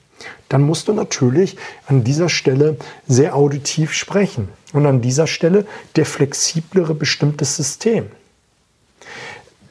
dann 0.47 0.63
musst 0.63 0.87
du 0.87 0.93
natürlich 0.93 1.57
an 1.85 2.03
dieser 2.03 2.29
Stelle 2.29 2.77
sehr 3.07 3.35
auditiv 3.35 3.93
sprechen. 3.93 4.49
Und 4.73 4.85
an 4.85 5.01
dieser 5.01 5.27
Stelle 5.27 5.65
der 5.95 6.05
flexiblere 6.05 6.93
bestimmte 6.93 7.45
System. 7.45 8.07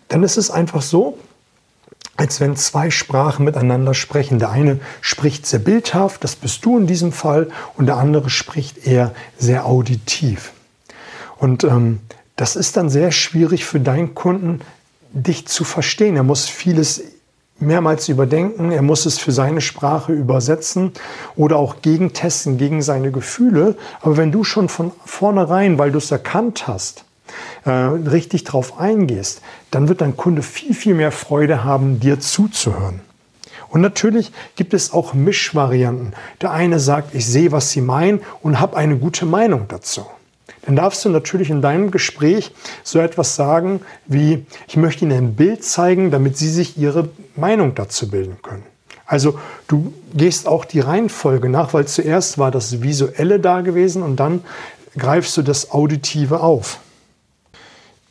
Dann 0.08 0.22
ist 0.22 0.36
es 0.36 0.50
einfach 0.50 0.82
so, 0.82 1.18
als 2.16 2.40
wenn 2.40 2.56
zwei 2.56 2.90
Sprachen 2.90 3.44
miteinander 3.44 3.94
sprechen. 3.94 4.40
Der 4.40 4.50
eine 4.50 4.80
spricht 5.00 5.46
sehr 5.46 5.60
bildhaft, 5.60 6.24
das 6.24 6.34
bist 6.34 6.64
du 6.64 6.76
in 6.76 6.88
diesem 6.88 7.12
Fall, 7.12 7.48
und 7.76 7.86
der 7.86 7.96
andere 7.96 8.28
spricht 8.28 8.86
eher 8.86 9.14
sehr 9.38 9.66
auditiv. 9.66 10.52
Und 11.36 11.62
ähm, 11.62 12.00
das 12.34 12.56
ist 12.56 12.76
dann 12.76 12.90
sehr 12.90 13.12
schwierig 13.12 13.64
für 13.64 13.78
deinen 13.78 14.16
Kunden, 14.16 14.60
dich 15.12 15.46
zu 15.46 15.62
verstehen. 15.64 16.16
Er 16.16 16.24
muss 16.24 16.48
vieles 16.48 17.02
mehrmals 17.60 18.08
überdenken, 18.08 18.70
er 18.70 18.82
muss 18.82 19.06
es 19.06 19.18
für 19.18 19.32
seine 19.32 19.60
Sprache 19.60 20.12
übersetzen 20.12 20.92
oder 21.36 21.56
auch 21.56 21.82
gegentesten 21.82 22.58
gegen 22.58 22.82
seine 22.82 23.10
Gefühle. 23.10 23.76
Aber 24.00 24.16
wenn 24.16 24.32
du 24.32 24.44
schon 24.44 24.68
von 24.68 24.92
vornherein, 25.04 25.78
weil 25.78 25.90
du 25.90 25.98
es 25.98 26.10
erkannt 26.10 26.66
hast, 26.66 27.04
äh, 27.64 27.70
richtig 27.70 28.44
drauf 28.44 28.78
eingehst, 28.78 29.42
dann 29.70 29.88
wird 29.88 30.00
dein 30.00 30.16
Kunde 30.16 30.42
viel, 30.42 30.74
viel 30.74 30.94
mehr 30.94 31.12
Freude 31.12 31.64
haben, 31.64 32.00
dir 32.00 32.20
zuzuhören. 32.20 33.00
Und 33.70 33.82
natürlich 33.82 34.32
gibt 34.56 34.72
es 34.72 34.92
auch 34.94 35.12
Mischvarianten. 35.12 36.14
Der 36.40 36.52
eine 36.52 36.80
sagt, 36.80 37.14
ich 37.14 37.26
sehe, 37.26 37.52
was 37.52 37.70
Sie 37.70 37.82
meinen 37.82 38.20
und 38.42 38.60
habe 38.60 38.76
eine 38.76 38.96
gute 38.96 39.26
Meinung 39.26 39.66
dazu 39.68 40.06
dann 40.68 40.76
darfst 40.76 41.02
du 41.02 41.08
natürlich 41.08 41.48
in 41.48 41.62
deinem 41.62 41.90
Gespräch 41.90 42.52
so 42.84 42.98
etwas 42.98 43.36
sagen 43.36 43.80
wie, 44.06 44.44
ich 44.66 44.76
möchte 44.76 45.06
Ihnen 45.06 45.16
ein 45.16 45.34
Bild 45.34 45.64
zeigen, 45.64 46.10
damit 46.10 46.36
Sie 46.36 46.50
sich 46.50 46.76
Ihre 46.76 47.08
Meinung 47.38 47.74
dazu 47.74 48.10
bilden 48.10 48.36
können. 48.42 48.64
Also 49.06 49.38
du 49.68 49.94
gehst 50.12 50.46
auch 50.46 50.66
die 50.66 50.80
Reihenfolge 50.80 51.48
nach, 51.48 51.72
weil 51.72 51.86
zuerst 51.86 52.36
war 52.36 52.50
das 52.50 52.82
Visuelle 52.82 53.40
da 53.40 53.62
gewesen 53.62 54.02
und 54.02 54.16
dann 54.16 54.44
greifst 54.98 55.36
du 55.36 55.42
das 55.42 55.70
Auditive 55.70 56.40
auf. 56.40 56.80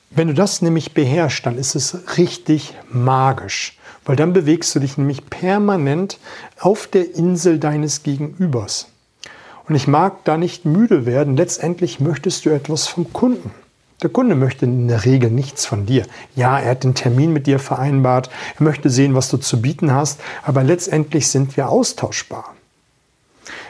Wenn 0.09 0.29
du 0.29 0.33
das 0.33 0.63
nämlich 0.63 0.93
beherrschst, 0.93 1.45
dann 1.45 1.57
ist 1.57 1.75
es 1.75 2.17
richtig 2.17 2.73
magisch, 2.89 3.77
weil 4.05 4.15
dann 4.15 4.33
bewegst 4.33 4.73
du 4.73 4.79
dich 4.79 4.97
nämlich 4.97 5.29
permanent 5.29 6.17
auf 6.59 6.87
der 6.87 7.13
Insel 7.13 7.59
deines 7.59 8.01
Gegenübers. 8.01 8.87
Und 9.67 9.75
ich 9.75 9.87
mag 9.87 10.23
da 10.23 10.37
nicht 10.37 10.65
müde 10.65 11.05
werden. 11.05 11.35
Letztendlich 11.35 11.99
möchtest 11.99 12.45
du 12.45 12.49
etwas 12.49 12.87
vom 12.87 13.11
Kunden. 13.13 13.51
Der 14.03 14.11
Kunde 14.11 14.35
möchte 14.35 14.65
in 14.65 14.87
der 14.87 15.05
Regel 15.05 15.31
nichts 15.31 15.65
von 15.65 15.87
dir. 15.87 16.05
Ja, 16.35 16.59
er 16.59 16.71
hat 16.71 16.83
den 16.83 16.93
Termin 16.93 17.33
mit 17.33 17.47
dir 17.47 17.57
vereinbart, 17.57 18.29
er 18.57 18.63
möchte 18.63 18.91
sehen, 18.91 19.15
was 19.15 19.29
du 19.29 19.37
zu 19.37 19.59
bieten 19.59 19.91
hast, 19.91 20.19
aber 20.43 20.63
letztendlich 20.63 21.27
sind 21.27 21.57
wir 21.57 21.69
austauschbar. 21.69 22.53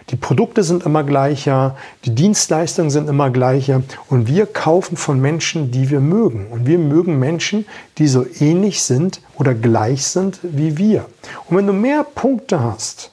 Die 0.09 0.15
Produkte 0.15 0.63
sind 0.63 0.83
immer 0.83 1.03
gleicher, 1.03 1.77
die 2.05 2.15
Dienstleistungen 2.15 2.89
sind 2.89 3.09
immer 3.09 3.29
gleicher 3.29 3.83
und 4.09 4.27
wir 4.27 4.45
kaufen 4.45 4.97
von 4.97 5.19
Menschen, 5.19 5.71
die 5.71 5.89
wir 5.89 5.99
mögen. 5.99 6.47
Und 6.47 6.65
wir 6.65 6.79
mögen 6.79 7.19
Menschen, 7.19 7.65
die 7.97 8.07
so 8.07 8.25
ähnlich 8.39 8.81
sind 8.81 9.21
oder 9.35 9.53
gleich 9.53 10.07
sind 10.07 10.39
wie 10.43 10.77
wir. 10.77 11.05
Und 11.49 11.57
wenn 11.57 11.67
du 11.67 11.73
mehr 11.73 12.03
Punkte 12.03 12.61
hast, 12.61 13.11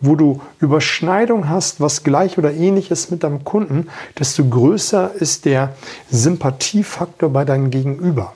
wo 0.00 0.14
du 0.14 0.40
Überschneidung 0.60 1.48
hast, 1.48 1.80
was 1.80 2.04
gleich 2.04 2.38
oder 2.38 2.52
ähnlich 2.52 2.90
ist 2.90 3.10
mit 3.10 3.24
deinem 3.24 3.44
Kunden, 3.44 3.88
desto 4.18 4.44
größer 4.44 5.12
ist 5.14 5.44
der 5.44 5.74
Sympathiefaktor 6.10 7.30
bei 7.30 7.44
deinem 7.44 7.70
Gegenüber. 7.70 8.34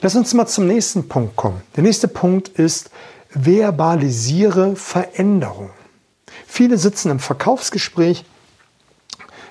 Lass 0.00 0.14
uns 0.14 0.32
mal 0.32 0.46
zum 0.46 0.66
nächsten 0.66 1.08
Punkt 1.08 1.36
kommen. 1.36 1.60
Der 1.76 1.82
nächste 1.82 2.08
Punkt 2.08 2.48
ist, 2.48 2.90
verbalisiere 3.30 4.76
Veränderung. 4.76 5.70
Viele 6.46 6.78
sitzen 6.78 7.10
im 7.10 7.18
Verkaufsgespräch, 7.18 8.24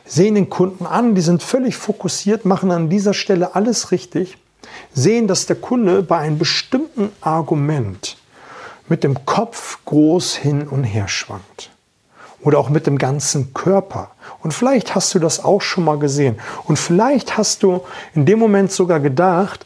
sehen 0.06 0.36
den 0.36 0.50
Kunden 0.50 0.86
an, 0.86 1.16
die 1.16 1.22
sind 1.22 1.44
völlig 1.44 1.76
fokussiert, 1.76 2.46
machen 2.46 2.72
an 2.72 2.90
dieser 2.90 3.14
Stelle 3.14 3.56
alles 3.56 3.92
richtig, 3.92 4.38
sehen, 4.94 5.28
dass 5.28 5.46
der 5.46 5.58
Kunde 5.58 6.02
bei 6.02 6.18
einem 6.18 6.40
bestimmten 6.40 7.12
Argument 7.22 8.18
mit 8.90 9.04
dem 9.04 9.26
Kopf 9.26 9.80
groß 9.86 10.36
hin 10.36 10.68
und 10.68 10.84
her 10.84 11.08
schwankt. 11.08 11.70
Oder 12.42 12.60
auch 12.60 12.70
mit 12.70 12.88
dem 12.88 12.98
ganzen 12.98 13.54
Körper. 13.54 14.12
Und 14.44 14.54
vielleicht 14.54 14.96
hast 14.96 15.14
du 15.14 15.20
das 15.20 15.44
auch 15.44 15.62
schon 15.62 15.84
mal 15.84 15.98
gesehen. 15.98 16.40
Und 16.66 16.78
vielleicht 16.78 17.38
hast 17.38 17.64
du 17.64 17.82
in 18.14 18.26
dem 18.26 18.40
Moment 18.40 18.72
sogar 18.72 19.00
gedacht, 19.00 19.66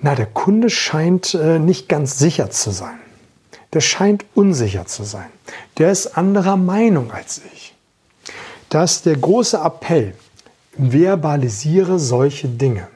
na, 0.00 0.14
der 0.14 0.26
Kunde 0.26 0.70
scheint 0.70 1.34
äh, 1.34 1.58
nicht 1.58 1.88
ganz 1.88 2.18
sicher 2.18 2.50
zu 2.50 2.70
sein. 2.70 2.98
Der 3.72 3.80
scheint 3.80 4.24
unsicher 4.34 4.86
zu 4.86 5.04
sein. 5.04 5.26
Der 5.78 5.90
ist 5.90 6.16
anderer 6.16 6.56
Meinung 6.56 7.10
als 7.12 7.42
ich. 7.52 7.74
Das 8.68 8.92
ist 8.92 9.06
der 9.06 9.16
große 9.16 9.58
Appell. 9.58 10.14
Verbalisiere 10.76 11.98
solche 11.98 12.48
Dinge. 12.48 12.88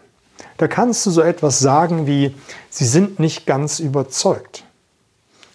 Da 0.56 0.68
kannst 0.68 1.06
du 1.06 1.10
so 1.10 1.22
etwas 1.22 1.58
sagen 1.58 2.06
wie, 2.06 2.34
sie 2.68 2.84
sind 2.84 3.18
nicht 3.18 3.46
ganz 3.46 3.80
überzeugt. 3.80 4.64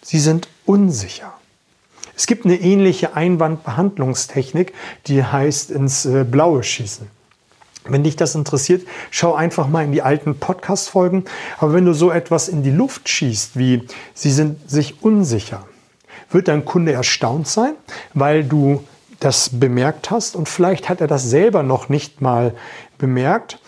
Sie 0.08 0.20
sind 0.20 0.48
unsicher. 0.68 1.34
Es 2.16 2.28
gibt 2.28 2.46
eine 2.46 2.62
ähnliche 2.62 3.16
Einwandbehandlungstechnik, 3.16 4.72
die 5.08 5.24
heißt 5.24 5.72
ins 5.72 6.06
äh, 6.06 6.24
Blaue 6.24 6.62
schießen. 6.62 7.08
Wenn 7.86 8.04
dich 8.04 8.16
das 8.16 8.36
interessiert, 8.36 8.88
schau 9.10 9.34
einfach 9.34 9.68
mal 9.68 9.84
in 9.84 9.92
die 9.92 10.04
alten 10.04 10.38
Podcast-Folgen. 10.38 11.26
Aber 11.58 11.74
wenn 11.74 11.86
du 11.86 11.94
so 11.94 12.12
etwas 12.12 12.50
in 12.50 12.62
die 12.62 12.70
Luft 12.70 13.10
schießt, 13.10 13.58
wie 13.58 13.88
sie 14.14 14.30
sind 14.30 14.70
sich 14.70 15.02
unsicher, 15.02 15.66
wird 16.30 16.50
dein 16.50 16.66
Kunde 16.66 16.94
erstaunt 16.94 17.48
sein, 17.48 17.74
weil 18.14 18.44
du 18.44 18.84
das 19.20 19.50
bemerkt 19.50 20.12
hast 20.12 20.36
und 20.36 20.48
vielleicht 20.48 20.88
hat 20.88 21.02
er 21.02 21.08
das 21.08 21.24
selber 21.24 21.64
noch 21.64 21.90
nicht 21.90 22.22
mal 22.22 22.54
bemerkt. 23.00 23.60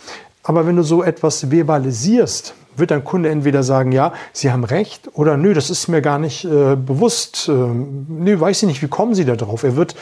Aber 0.43 0.67
wenn 0.67 0.75
du 0.75 0.83
so 0.83 1.01
etwas 1.01 1.47
verbalisierst, 1.49 2.53
wird 2.77 2.91
dein 2.91 3.03
Kunde 3.03 3.29
entweder 3.29 3.63
sagen, 3.63 3.91
ja, 3.91 4.13
Sie 4.33 4.51
haben 4.51 4.63
recht 4.63 5.09
oder 5.13 5.37
nö, 5.37 5.53
das 5.53 5.69
ist 5.69 5.87
mir 5.87 6.01
gar 6.01 6.19
nicht 6.19 6.45
äh, 6.45 6.75
bewusst. 6.75 7.49
Äh, 7.49 7.51
nö, 7.51 8.39
weiß 8.39 8.63
ich 8.63 8.67
nicht, 8.67 8.81
wie 8.81 8.87
kommen 8.87 9.15
Sie 9.15 9.25
da 9.25 9.35
drauf? 9.35 9.63
Er 9.63 9.75
wird 9.75 9.95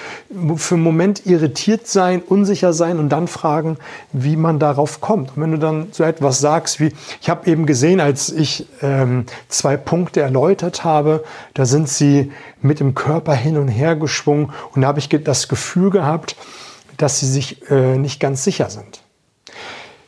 für 0.58 0.76
einen 0.76 0.84
Moment 0.84 1.26
irritiert 1.26 1.88
sein, 1.88 2.22
unsicher 2.22 2.74
sein 2.74 3.00
und 3.00 3.10
dann 3.10 3.28
fragen, 3.28 3.78
wie 4.12 4.36
man 4.36 4.60
darauf 4.60 5.02
kommt. 5.02 5.36
Und 5.36 5.44
wenn 5.44 5.52
du 5.52 5.58
dann 5.58 5.88
so 5.92 6.04
etwas 6.04 6.40
sagst 6.40 6.80
wie, 6.80 6.92
ich 7.22 7.30
habe 7.30 7.50
eben 7.50 7.66
gesehen, 7.66 8.00
als 8.00 8.30
ich 8.30 8.68
ähm, 8.82 9.26
zwei 9.50 9.78
Punkte 9.78 10.22
erläutert 10.22 10.84
habe, 10.84 11.24
da 11.54 11.66
sind 11.66 11.90
Sie 11.90 12.32
mit 12.62 12.80
dem 12.80 12.96
Körper 12.96 13.34
hin 13.34 13.58
und 13.58 13.68
her 13.68 13.96
geschwungen 13.96 14.52
und 14.74 14.82
da 14.82 14.88
habe 14.88 15.00
ich 15.00 15.10
das 15.10 15.48
Gefühl 15.48 15.90
gehabt, 15.90 16.36
dass 16.98 17.20
Sie 17.20 17.28
sich 17.28 17.70
äh, 17.70 17.98
nicht 17.98 18.20
ganz 18.20 18.44
sicher 18.44 18.70
sind. 18.70 19.02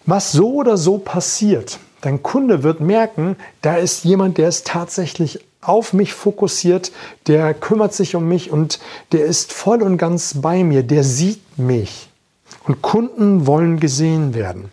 Was 0.05 0.31
so 0.31 0.53
oder 0.53 0.77
so 0.77 0.97
passiert, 0.97 1.79
Dein 2.01 2.21
Kunde 2.21 2.63
wird 2.63 2.79
merken, 2.79 3.35
da 3.61 3.75
ist 3.75 4.03
jemand, 4.03 4.37
der 4.37 4.49
ist 4.49 4.67
tatsächlich 4.67 5.39
auf 5.61 5.93
mich 5.93 6.13
fokussiert, 6.13 6.91
der 7.25 7.53
kümmert 7.53 7.93
sich 7.93 8.15
um 8.15 8.27
mich 8.27 8.51
und 8.51 8.79
der 9.11 9.25
ist 9.25 9.51
voll 9.51 9.81
und 9.81 9.97
ganz 9.97 10.35
bei 10.41 10.63
mir, 10.63 10.83
der 10.83 11.03
sieht 11.03 11.57
mich. 11.57 12.09
Und 12.65 12.81
Kunden 12.81 13.47
wollen 13.47 13.79
gesehen 13.79 14.33
werden. 14.33 14.69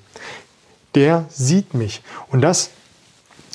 Der 0.94 1.24
sieht 1.30 1.74
mich. 1.74 2.02
Und 2.30 2.42
das 2.42 2.70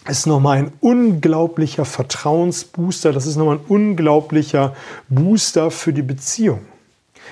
ist 0.08 0.26
nochmal 0.26 0.58
ein 0.58 0.72
unglaublicher 0.80 1.86
Vertrauensbooster, 1.86 3.14
das 3.14 3.26
ist 3.26 3.36
nochmal 3.36 3.58
ein 3.58 3.66
unglaublicher 3.68 4.76
Booster 5.08 5.72
für 5.72 5.94
die 5.94 6.02
Beziehung. 6.02 6.62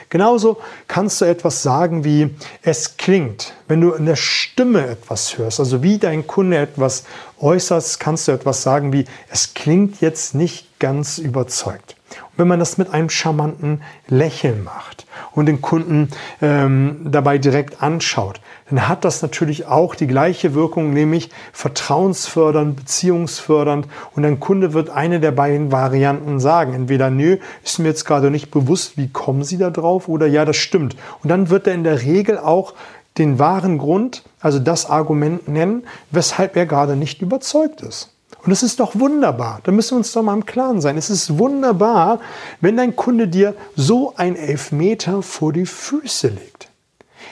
Genauso 0.10 0.58
kannst 0.88 1.20
du 1.20 1.25
etwas 1.25 1.62
sagen 1.62 2.06
wie 2.06 2.34
es 2.62 2.98
klingt. 2.98 3.54
Wenn 3.68 3.82
du 3.82 3.92
in 3.92 4.06
der 4.06 4.16
Stimme 4.16 4.88
etwas 4.88 5.38
hörst, 5.38 5.60
also 5.60 5.84
wie 5.84 5.98
dein 5.98 6.25
Kunde 6.25 6.58
etwas 6.58 7.04
äußert, 7.39 8.00
kannst 8.00 8.27
du 8.27 8.32
etwas 8.32 8.63
sagen 8.63 8.94
wie 8.94 9.06
es 9.30 9.54
klingt 9.54 10.00
jetzt 10.00 10.36
nicht 10.36 10.80
ganz 10.80 11.18
überzeugt. 11.18 11.97
Wenn 12.38 12.48
man 12.48 12.60
das 12.60 12.77
mit 12.77 12.94
einem 12.94 13.10
charmanten 13.10 13.82
Lächeln 14.08 14.63
macht 14.63 15.06
und 15.34 15.48
den 15.48 15.62
Kunden 15.62 16.10
ähm, 16.41 17.01
dabei 17.03 17.39
direkt 17.39 17.82
anschaut, 17.82 18.39
dann 18.70 18.88
hat 18.88 19.06
das 19.06 19.22
natürlich 19.22 19.65
auch 19.65 19.96
die 19.96 20.08
gleiche 20.08 20.53
Wirkung, 20.53 20.94
nämlich 20.94 21.29
vertrauensfördernd, 21.53 22.75
beziehungsfördernd. 22.75 23.88
Und 24.15 24.25
ein 24.25 24.39
Kunde 24.39 24.74
wird 24.74 24.89
eine 24.89 25.20
der 25.20 25.32
beiden 25.32 25.72
Varianten 25.72 26.39
sagen. 26.39 26.74
Entweder, 26.74 27.10
nö, 27.10 27.38
ist 27.63 27.79
mir 27.79 27.88
jetzt 27.88 28.06
gerade 28.06 28.29
nicht 28.29 28.51
bewusst, 28.51 28.98
wie 28.98 29.10
kommen 29.10 29.44
Sie 29.44 29.58
da 29.58 29.70
drauf? 29.70 30.10
Oder 30.10 30.27
ja, 30.27 30.44
das 30.44 30.58
stimmt. 30.58 30.98
Und 31.24 31.29
dann 31.29 31.50
wird 31.50 31.65
er 31.67 31.74
in 31.74 31.84
der 31.84 32.01
Regel 32.01 32.38
auch 32.38 32.74
den 33.17 33.39
wahren 33.39 33.77
Grund, 33.77 34.24
also 34.41 34.60
das 34.60 34.89
Argument 34.89 35.48
nennen, 35.48 35.84
weshalb 36.12 36.56
er 36.56 36.65
gerade 36.65 36.96
nicht 36.96 37.22
überzeugt 37.22 37.82
ist. 37.82 38.13
Und 38.44 38.51
es 38.51 38.63
ist 38.63 38.79
doch 38.79 38.98
wunderbar. 38.98 39.60
Da 39.63 39.72
müssen 39.72 39.91
wir 39.91 39.98
uns 39.98 40.12
doch 40.12 40.22
mal 40.22 40.34
im 40.34 40.46
Klaren 40.46 40.82
sein. 40.82 40.98
Es 40.98 41.10
ist 41.10 41.38
wunderbar, 41.38 42.20
wenn 42.62 42.77
dein 42.77 42.96
Kunde 42.96 43.27
dir 43.27 43.56
so 43.75 44.13
ein 44.15 44.36
Elfmeter 44.36 45.22
vor 45.22 45.51
die 45.53 45.65
Füße 45.65 46.29
legt. 46.29 46.70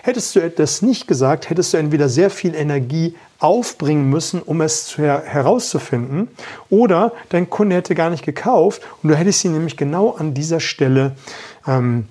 Hättest 0.03 0.35
du 0.35 0.49
das 0.49 0.81
nicht 0.81 1.07
gesagt, 1.07 1.49
hättest 1.49 1.73
du 1.73 1.77
entweder 1.77 2.09
sehr 2.09 2.29
viel 2.29 2.53
Energie 2.53 3.15
aufbringen 3.39 4.09
müssen, 4.09 4.41
um 4.41 4.61
es 4.61 4.97
herauszufinden, 4.97 6.27
oder 6.69 7.11
dein 7.29 7.49
Kunde 7.49 7.75
hätte 7.75 7.95
gar 7.95 8.09
nicht 8.09 8.25
gekauft 8.25 8.81
und 9.01 9.09
du 9.09 9.15
hättest 9.15 9.43
ihn 9.45 9.53
nämlich 9.53 9.77
genau 9.77 10.11
an 10.11 10.33
dieser 10.33 10.59
Stelle 10.59 11.15
ähm, 11.67 12.05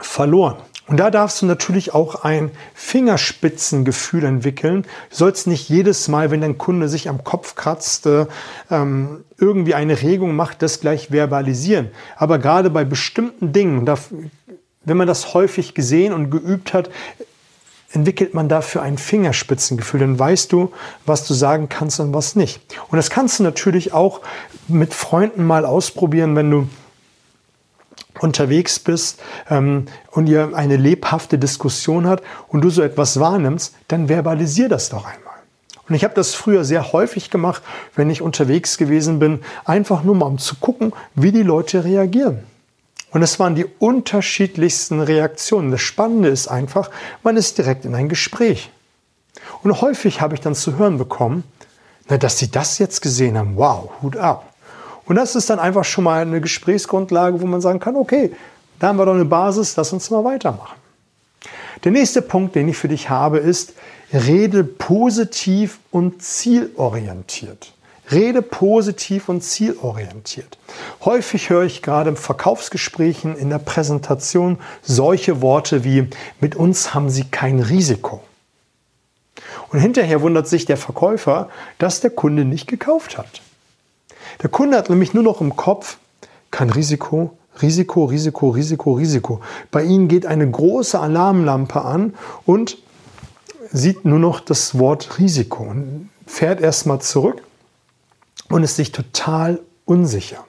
verloren. 0.00 0.56
Und 0.90 0.98
da 0.98 1.12
darfst 1.12 1.40
du 1.40 1.46
natürlich 1.46 1.94
auch 1.94 2.24
ein 2.24 2.50
Fingerspitzengefühl 2.74 4.24
entwickeln. 4.24 4.82
Du 5.10 5.16
sollst 5.16 5.46
nicht 5.46 5.68
jedes 5.68 6.08
Mal, 6.08 6.32
wenn 6.32 6.40
dein 6.40 6.58
Kunde 6.58 6.88
sich 6.88 7.08
am 7.08 7.22
Kopf 7.22 7.54
kratzt, 7.54 8.06
äh, 8.06 8.26
ähm, 8.72 9.22
irgendwie 9.38 9.76
eine 9.76 10.02
Regung 10.02 10.34
macht, 10.34 10.62
das 10.62 10.80
gleich 10.80 11.10
verbalisieren. 11.12 11.92
Aber 12.16 12.40
gerade 12.40 12.70
bei 12.70 12.84
bestimmten 12.84 13.52
Dingen, 13.52 13.88
wenn 14.84 14.96
man 14.96 15.06
das 15.06 15.32
häufig 15.32 15.74
gesehen 15.74 16.12
und 16.12 16.28
geübt 16.28 16.74
hat, 16.74 16.90
entwickelt 17.92 18.34
man 18.34 18.48
dafür 18.48 18.82
ein 18.82 18.98
Fingerspitzengefühl. 18.98 20.00
Dann 20.00 20.18
weißt 20.18 20.50
du, 20.50 20.72
was 21.06 21.24
du 21.24 21.34
sagen 21.34 21.68
kannst 21.68 22.00
und 22.00 22.12
was 22.12 22.34
nicht. 22.34 22.60
Und 22.88 22.96
das 22.96 23.10
kannst 23.10 23.38
du 23.38 23.44
natürlich 23.44 23.92
auch 23.92 24.22
mit 24.66 24.92
Freunden 24.92 25.44
mal 25.44 25.64
ausprobieren, 25.64 26.34
wenn 26.34 26.50
du 26.50 26.68
unterwegs 28.20 28.78
bist 28.78 29.20
ähm, 29.48 29.86
und 30.10 30.28
ihr 30.28 30.50
eine 30.54 30.76
lebhafte 30.76 31.38
Diskussion 31.38 32.06
hat 32.06 32.22
und 32.48 32.62
du 32.62 32.70
so 32.70 32.82
etwas 32.82 33.20
wahrnimmst, 33.20 33.74
dann 33.88 34.08
verbalisier 34.08 34.68
das 34.68 34.88
doch 34.88 35.04
einmal. 35.04 35.30
Und 35.88 35.94
ich 35.96 36.04
habe 36.04 36.14
das 36.14 36.34
früher 36.34 36.64
sehr 36.64 36.92
häufig 36.92 37.30
gemacht, 37.30 37.62
wenn 37.96 38.10
ich 38.10 38.22
unterwegs 38.22 38.78
gewesen 38.78 39.18
bin, 39.18 39.40
einfach 39.64 40.04
nur 40.04 40.14
mal 40.14 40.26
um 40.26 40.38
zu 40.38 40.54
gucken, 40.56 40.92
wie 41.14 41.32
die 41.32 41.42
Leute 41.42 41.84
reagieren. 41.84 42.44
Und 43.10 43.22
es 43.22 43.40
waren 43.40 43.56
die 43.56 43.66
unterschiedlichsten 43.80 45.00
Reaktionen. 45.00 45.72
Das 45.72 45.80
Spannende 45.80 46.28
ist 46.28 46.46
einfach, 46.46 46.90
man 47.24 47.36
ist 47.36 47.58
direkt 47.58 47.84
in 47.84 47.96
ein 47.96 48.08
Gespräch. 48.08 48.70
Und 49.62 49.80
häufig 49.80 50.20
habe 50.20 50.34
ich 50.34 50.40
dann 50.40 50.54
zu 50.54 50.76
hören 50.76 50.96
bekommen, 50.96 51.42
na, 52.08 52.18
dass 52.18 52.38
sie 52.38 52.50
das 52.50 52.78
jetzt 52.78 53.02
gesehen 53.02 53.36
haben. 53.36 53.56
Wow, 53.56 53.90
Hut 54.02 54.16
ab. 54.16 54.49
Und 55.10 55.16
das 55.16 55.34
ist 55.34 55.50
dann 55.50 55.58
einfach 55.58 55.82
schon 55.82 56.04
mal 56.04 56.22
eine 56.22 56.40
Gesprächsgrundlage, 56.40 57.40
wo 57.40 57.46
man 57.46 57.60
sagen 57.60 57.80
kann, 57.80 57.96
okay, 57.96 58.30
da 58.78 58.86
haben 58.86 58.96
wir 58.96 59.06
doch 59.06 59.14
eine 59.14 59.24
Basis, 59.24 59.74
lass 59.74 59.92
uns 59.92 60.08
mal 60.08 60.22
weitermachen. 60.22 60.78
Der 61.82 61.90
nächste 61.90 62.22
Punkt, 62.22 62.54
den 62.54 62.68
ich 62.68 62.76
für 62.76 62.86
dich 62.86 63.10
habe, 63.10 63.38
ist, 63.38 63.72
rede 64.12 64.62
positiv 64.62 65.80
und 65.90 66.22
zielorientiert. 66.22 67.72
Rede 68.12 68.40
positiv 68.40 69.28
und 69.28 69.42
zielorientiert. 69.42 70.58
Häufig 71.04 71.50
höre 71.50 71.64
ich 71.64 71.82
gerade 71.82 72.10
im 72.10 72.16
Verkaufsgesprächen, 72.16 73.36
in 73.36 73.50
der 73.50 73.58
Präsentation 73.58 74.58
solche 74.80 75.42
Worte 75.42 75.82
wie, 75.82 76.08
mit 76.40 76.54
uns 76.54 76.94
haben 76.94 77.10
Sie 77.10 77.24
kein 77.24 77.58
Risiko. 77.58 78.22
Und 79.70 79.80
hinterher 79.80 80.20
wundert 80.20 80.46
sich 80.46 80.66
der 80.66 80.76
Verkäufer, 80.76 81.48
dass 81.78 82.00
der 82.00 82.10
Kunde 82.10 82.44
nicht 82.44 82.68
gekauft 82.68 83.18
hat. 83.18 83.42
Der 84.42 84.50
Kunde 84.50 84.76
hat 84.76 84.90
nämlich 84.90 85.14
nur 85.14 85.22
noch 85.22 85.40
im 85.40 85.56
Kopf, 85.56 85.98
kein 86.50 86.70
Risiko, 86.70 87.36
Risiko, 87.62 88.04
Risiko, 88.04 88.50
Risiko, 88.50 88.92
Risiko. 88.92 89.40
Bei 89.70 89.82
Ihnen 89.82 90.08
geht 90.08 90.26
eine 90.26 90.50
große 90.50 90.98
Alarmlampe 90.98 91.82
an 91.82 92.14
und 92.46 92.78
sieht 93.72 94.04
nur 94.04 94.18
noch 94.18 94.40
das 94.40 94.78
Wort 94.78 95.18
Risiko 95.18 95.64
und 95.64 96.10
fährt 96.26 96.60
erstmal 96.60 97.00
zurück 97.00 97.42
und 98.48 98.62
ist 98.62 98.76
sich 98.76 98.92
total 98.92 99.60
unsicher. 99.84 100.44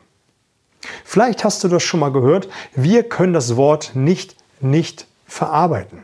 Vielleicht 1.04 1.44
hast 1.44 1.64
du 1.64 1.68
das 1.68 1.84
schon 1.84 2.00
mal 2.00 2.12
gehört, 2.12 2.50
wir 2.76 3.04
können 3.04 3.34
das 3.34 3.56
Wort 3.56 3.92
nicht 3.94 4.36
nicht 4.62 5.08
verarbeiten. 5.28 6.04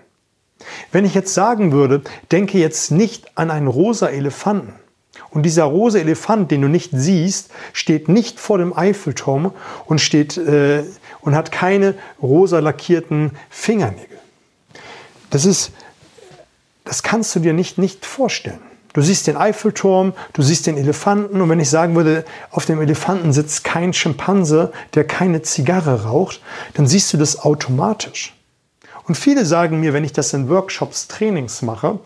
Wenn 0.91 1.05
ich 1.05 1.13
jetzt 1.13 1.33
sagen 1.33 1.71
würde, 1.71 2.01
denke 2.31 2.57
jetzt 2.57 2.91
nicht 2.91 3.37
an 3.37 3.51
einen 3.51 3.67
rosa 3.67 4.07
Elefanten. 4.07 4.73
Und 5.29 5.43
dieser 5.43 5.65
rosa 5.65 5.99
Elefant, 5.99 6.51
den 6.51 6.61
du 6.61 6.67
nicht 6.67 6.91
siehst, 6.93 7.51
steht 7.73 8.09
nicht 8.09 8.39
vor 8.39 8.57
dem 8.57 8.75
Eiffelturm 8.75 9.51
und, 9.85 9.99
steht, 9.99 10.37
äh, 10.37 10.83
und 11.21 11.35
hat 11.35 11.51
keine 11.51 11.95
rosa 12.21 12.59
lackierten 12.59 13.31
Fingernägel. 13.49 14.17
Das, 15.29 15.45
ist, 15.45 15.71
das 16.85 17.03
kannst 17.03 17.35
du 17.35 17.39
dir 17.39 17.53
nicht, 17.53 17.77
nicht 17.77 18.05
vorstellen. 18.05 18.61
Du 18.93 19.03
siehst 19.03 19.27
den 19.27 19.37
Eiffelturm, 19.37 20.13
du 20.33 20.41
siehst 20.41 20.65
den 20.65 20.75
Elefanten 20.75 21.39
und 21.39 21.49
wenn 21.49 21.59
ich 21.59 21.69
sagen 21.69 21.95
würde, 21.95 22.25
auf 22.49 22.65
dem 22.65 22.81
Elefanten 22.81 23.31
sitzt 23.31 23.63
kein 23.63 23.93
Schimpanse, 23.93 24.71
der 24.95 25.03
keine 25.03 25.43
Zigarre 25.43 26.05
raucht, 26.05 26.41
dann 26.73 26.87
siehst 26.87 27.13
du 27.13 27.17
das 27.17 27.39
automatisch. 27.39 28.33
Und 29.03 29.15
viele 29.15 29.45
sagen 29.45 29.79
mir, 29.79 29.93
wenn 29.93 30.03
ich 30.03 30.13
das 30.13 30.33
in 30.33 30.49
Workshops, 30.49 31.07
Trainings 31.07 31.61
mache, 31.61 31.99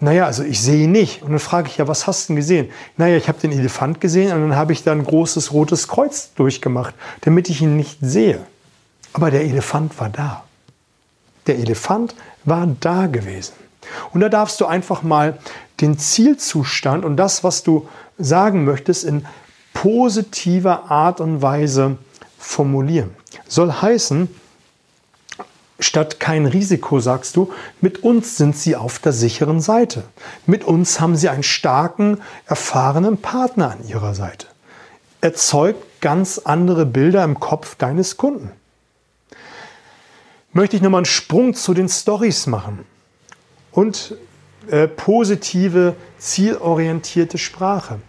naja, 0.00 0.24
also 0.24 0.42
ich 0.42 0.60
sehe 0.60 0.84
ihn 0.84 0.92
nicht. 0.92 1.22
Und 1.22 1.30
dann 1.30 1.38
frage 1.38 1.68
ich 1.68 1.76
ja, 1.76 1.86
was 1.86 2.06
hast 2.06 2.24
du 2.24 2.32
denn 2.32 2.36
gesehen? 2.36 2.70
Naja, 2.96 3.16
ich 3.16 3.28
habe 3.28 3.38
den 3.38 3.52
Elefant 3.52 4.00
gesehen 4.00 4.32
und 4.32 4.40
dann 4.40 4.56
habe 4.56 4.72
ich 4.72 4.82
da 4.82 4.92
ein 4.92 5.04
großes 5.04 5.52
rotes 5.52 5.88
Kreuz 5.88 6.32
durchgemacht, 6.34 6.94
damit 7.20 7.50
ich 7.50 7.60
ihn 7.60 7.76
nicht 7.76 7.98
sehe. 8.00 8.40
Aber 9.12 9.30
der 9.30 9.42
Elefant 9.42 9.98
war 10.00 10.08
da. 10.08 10.44
Der 11.46 11.58
Elefant 11.58 12.14
war 12.44 12.66
da 12.80 13.06
gewesen. 13.06 13.52
Und 14.12 14.20
da 14.20 14.28
darfst 14.28 14.60
du 14.60 14.66
einfach 14.66 15.02
mal 15.02 15.38
den 15.80 15.98
Zielzustand 15.98 17.04
und 17.04 17.16
das, 17.16 17.44
was 17.44 17.62
du 17.62 17.88
sagen 18.18 18.64
möchtest, 18.64 19.04
in 19.04 19.26
positiver 19.72 20.90
Art 20.90 21.20
und 21.20 21.42
Weise 21.42 21.96
formulieren. 22.38 23.10
Soll 23.48 23.72
heißen, 23.72 24.28
Statt 25.80 26.20
kein 26.20 26.44
Risiko 26.44 27.00
sagst 27.00 27.36
du, 27.36 27.52
mit 27.80 28.02
uns 28.02 28.36
sind 28.36 28.56
sie 28.56 28.76
auf 28.76 28.98
der 28.98 29.12
sicheren 29.12 29.60
Seite. 29.60 30.04
Mit 30.46 30.64
uns 30.64 31.00
haben 31.00 31.16
sie 31.16 31.30
einen 31.30 31.42
starken, 31.42 32.20
erfahrenen 32.46 33.16
Partner 33.16 33.72
an 33.72 33.88
ihrer 33.88 34.14
Seite. 34.14 34.46
Erzeugt 35.22 35.82
ganz 36.02 36.38
andere 36.38 36.84
Bilder 36.84 37.24
im 37.24 37.40
Kopf 37.40 37.76
deines 37.76 38.18
Kunden. 38.18 38.52
Möchte 40.52 40.76
ich 40.76 40.82
nochmal 40.82 41.00
einen 41.00 41.06
Sprung 41.06 41.54
zu 41.54 41.72
den 41.72 41.88
Stories 41.88 42.46
machen 42.46 42.84
und 43.72 44.16
äh, 44.68 44.86
positive, 44.86 45.94
zielorientierte 46.18 47.38
Sprache. 47.38 48.00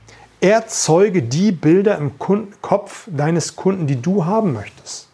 Erzeuge 0.42 1.24
die 1.24 1.52
Bilder 1.52 1.98
im 1.98 2.20
Kunden, 2.20 2.54
Kopf 2.62 3.08
deines 3.08 3.56
Kunden, 3.56 3.88
die 3.88 4.02
du 4.02 4.26
haben 4.26 4.54
möchtest. 4.54 5.08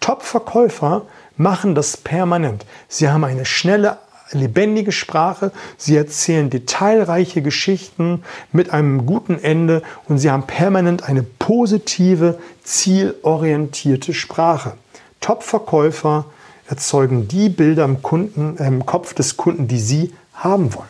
Top-Verkäufer 0.00 1.02
machen 1.42 1.74
das 1.74 1.96
permanent. 1.96 2.64
Sie 2.88 3.08
haben 3.08 3.24
eine 3.24 3.44
schnelle, 3.44 3.98
lebendige 4.30 4.92
Sprache, 4.92 5.52
sie 5.76 5.96
erzählen 5.96 6.48
detailreiche 6.48 7.42
Geschichten 7.42 8.22
mit 8.52 8.70
einem 8.70 9.04
guten 9.04 9.38
Ende 9.38 9.82
und 10.08 10.18
sie 10.18 10.30
haben 10.30 10.46
permanent 10.46 11.02
eine 11.02 11.22
positive, 11.22 12.38
zielorientierte 12.62 14.14
Sprache. 14.14 14.74
Top-Verkäufer 15.20 16.26
erzeugen 16.66 17.28
die 17.28 17.48
Bilder 17.48 17.84
im, 17.84 18.02
Kunden, 18.02 18.56
äh, 18.56 18.66
im 18.66 18.86
Kopf 18.86 19.12
des 19.12 19.36
Kunden, 19.36 19.68
die 19.68 19.80
sie 19.80 20.14
haben 20.34 20.74
wollen. 20.74 20.88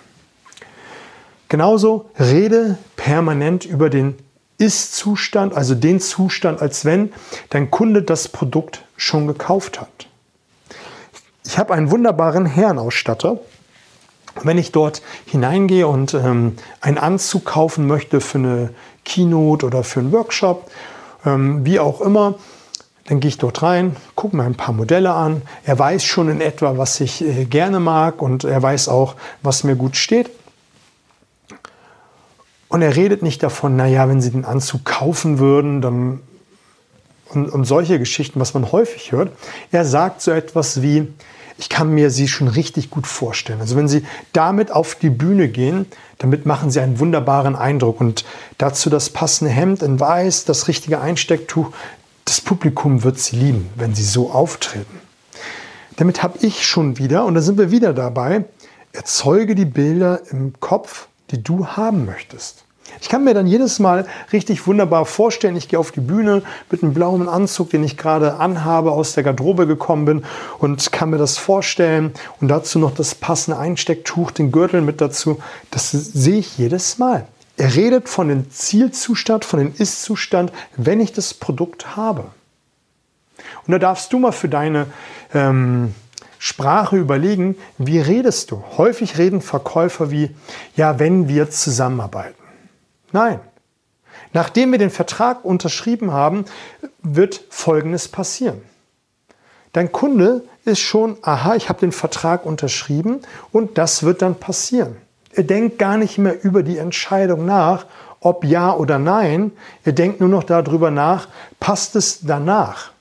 Genauso 1.48 2.10
rede 2.18 2.78
permanent 2.96 3.64
über 3.64 3.90
den 3.90 4.14
Ist-Zustand, 4.58 5.54
also 5.54 5.74
den 5.74 6.00
Zustand, 6.00 6.62
als 6.62 6.84
wenn 6.84 7.12
dein 7.50 7.70
Kunde 7.70 8.02
das 8.02 8.28
Produkt 8.28 8.84
schon 8.96 9.26
gekauft 9.26 9.80
hat. 9.80 10.06
Ich 11.44 11.58
habe 11.58 11.74
einen 11.74 11.90
wunderbaren 11.90 12.46
Herrenausstatter. 12.46 13.38
Wenn 14.42 14.58
ich 14.58 14.72
dort 14.72 15.02
hineingehe 15.26 15.86
und 15.86 16.14
ähm, 16.14 16.56
einen 16.80 16.98
Anzug 16.98 17.44
kaufen 17.44 17.86
möchte 17.86 18.20
für 18.20 18.38
eine 18.38 18.70
Keynote 19.04 19.66
oder 19.66 19.84
für 19.84 20.00
einen 20.00 20.12
Workshop, 20.12 20.70
ähm, 21.26 21.66
wie 21.66 21.78
auch 21.78 22.00
immer, 22.00 22.36
dann 23.06 23.20
gehe 23.20 23.28
ich 23.28 23.38
dort 23.38 23.62
rein, 23.62 23.96
gucke 24.14 24.36
mir 24.36 24.44
ein 24.44 24.54
paar 24.54 24.74
Modelle 24.74 25.12
an. 25.12 25.42
Er 25.64 25.78
weiß 25.78 26.04
schon 26.04 26.28
in 26.28 26.40
etwa, 26.40 26.78
was 26.78 27.00
ich 27.00 27.22
äh, 27.22 27.44
gerne 27.44 27.80
mag 27.80 28.22
und 28.22 28.44
er 28.44 28.62
weiß 28.62 28.88
auch, 28.88 29.16
was 29.42 29.64
mir 29.64 29.76
gut 29.76 29.96
steht. 29.96 30.30
Und 32.68 32.80
er 32.80 32.96
redet 32.96 33.22
nicht 33.22 33.42
davon, 33.42 33.76
naja, 33.76 34.08
wenn 34.08 34.22
Sie 34.22 34.30
den 34.30 34.46
Anzug 34.46 34.86
kaufen 34.86 35.38
würden, 35.38 35.82
dann 35.82 36.20
und, 37.34 37.48
und 37.48 37.64
solche 37.64 37.98
Geschichten, 37.98 38.40
was 38.40 38.54
man 38.54 38.72
häufig 38.72 39.12
hört. 39.12 39.30
Er 39.70 39.84
sagt 39.84 40.22
so 40.22 40.30
etwas 40.30 40.82
wie, 40.82 41.08
ich 41.58 41.68
kann 41.68 41.90
mir 41.90 42.10
sie 42.10 42.28
schon 42.28 42.48
richtig 42.48 42.90
gut 42.90 43.06
vorstellen. 43.06 43.60
Also 43.60 43.76
wenn 43.76 43.88
Sie 43.88 44.04
damit 44.32 44.72
auf 44.72 44.94
die 44.94 45.10
Bühne 45.10 45.48
gehen, 45.48 45.86
damit 46.18 46.46
machen 46.46 46.70
Sie 46.70 46.80
einen 46.80 46.98
wunderbaren 46.98 47.56
Eindruck 47.56 48.00
und 48.00 48.24
dazu 48.58 48.90
das 48.90 49.10
passende 49.10 49.52
Hemd 49.52 49.82
in 49.82 50.00
Weiß, 50.00 50.44
das 50.44 50.68
richtige 50.68 51.00
Einstecktuch. 51.00 51.72
Das 52.24 52.40
Publikum 52.40 53.04
wird 53.04 53.18
Sie 53.18 53.36
lieben, 53.36 53.68
wenn 53.76 53.94
Sie 53.94 54.04
so 54.04 54.30
auftreten. 54.30 55.00
Damit 55.96 56.22
habe 56.22 56.38
ich 56.40 56.66
schon 56.66 56.98
wieder, 56.98 57.24
und 57.26 57.34
da 57.34 57.42
sind 57.42 57.58
wir 57.58 57.70
wieder 57.70 57.92
dabei, 57.92 58.44
erzeuge 58.92 59.54
die 59.54 59.64
Bilder 59.64 60.20
im 60.30 60.54
Kopf, 60.60 61.08
die 61.30 61.42
du 61.42 61.66
haben 61.66 62.06
möchtest. 62.06 62.64
Ich 63.00 63.08
kann 63.08 63.24
mir 63.24 63.34
dann 63.34 63.46
jedes 63.46 63.78
Mal 63.78 64.06
richtig 64.32 64.66
wunderbar 64.66 65.06
vorstellen, 65.06 65.56
ich 65.56 65.68
gehe 65.68 65.78
auf 65.78 65.92
die 65.92 66.00
Bühne 66.00 66.42
mit 66.70 66.82
einem 66.82 66.94
blauen 66.94 67.28
Anzug, 67.28 67.70
den 67.70 67.84
ich 67.84 67.96
gerade 67.96 68.36
anhabe, 68.36 68.92
aus 68.92 69.14
der 69.14 69.24
Garderobe 69.24 69.66
gekommen 69.66 70.04
bin 70.04 70.24
und 70.58 70.92
kann 70.92 71.10
mir 71.10 71.18
das 71.18 71.38
vorstellen 71.38 72.12
und 72.40 72.48
dazu 72.48 72.78
noch 72.78 72.94
das 72.94 73.14
passende 73.14 73.58
Einstecktuch, 73.58 74.30
den 74.30 74.52
Gürtel 74.52 74.80
mit 74.80 75.00
dazu. 75.00 75.40
Das 75.70 75.90
sehe 75.90 76.38
ich 76.38 76.58
jedes 76.58 76.98
Mal. 76.98 77.26
Er 77.56 77.74
redet 77.74 78.08
von 78.08 78.28
dem 78.28 78.50
Zielzustand, 78.50 79.44
von 79.44 79.60
dem 79.60 79.74
Ist-Zustand, 79.76 80.52
wenn 80.76 81.00
ich 81.00 81.12
das 81.12 81.34
Produkt 81.34 81.96
habe. 81.96 82.24
Und 83.66 83.72
da 83.72 83.78
darfst 83.78 84.12
du 84.12 84.18
mal 84.18 84.32
für 84.32 84.48
deine 84.48 84.86
ähm, 85.34 85.94
Sprache 86.38 86.96
überlegen, 86.96 87.56
wie 87.78 88.00
redest 88.00 88.50
du? 88.50 88.64
Häufig 88.76 89.18
reden 89.18 89.40
Verkäufer 89.40 90.10
wie, 90.10 90.34
ja, 90.74 90.98
wenn 90.98 91.28
wir 91.28 91.50
zusammenarbeiten. 91.50 92.41
Nein. 93.12 93.40
Nachdem 94.32 94.72
wir 94.72 94.78
den 94.78 94.90
Vertrag 94.90 95.44
unterschrieben 95.44 96.12
haben, 96.12 96.44
wird 97.02 97.44
Folgendes 97.50 98.08
passieren. 98.08 98.62
Dein 99.72 99.92
Kunde 99.92 100.44
ist 100.64 100.80
schon, 100.80 101.16
aha, 101.22 101.54
ich 101.54 101.68
habe 101.68 101.80
den 101.80 101.92
Vertrag 101.92 102.44
unterschrieben 102.44 103.20
und 103.52 103.78
das 103.78 104.02
wird 104.02 104.22
dann 104.22 104.34
passieren. 104.34 104.96
Er 105.34 105.44
denkt 105.44 105.78
gar 105.78 105.96
nicht 105.96 106.18
mehr 106.18 106.44
über 106.44 106.62
die 106.62 106.76
Entscheidung 106.76 107.46
nach, 107.46 107.86
ob 108.20 108.44
ja 108.44 108.74
oder 108.74 108.98
nein. 108.98 109.52
Er 109.84 109.92
denkt 109.92 110.20
nur 110.20 110.28
noch 110.28 110.44
darüber 110.44 110.90
nach, 110.90 111.28
passt 111.58 111.96
es 111.96 112.20
danach. 112.22 112.92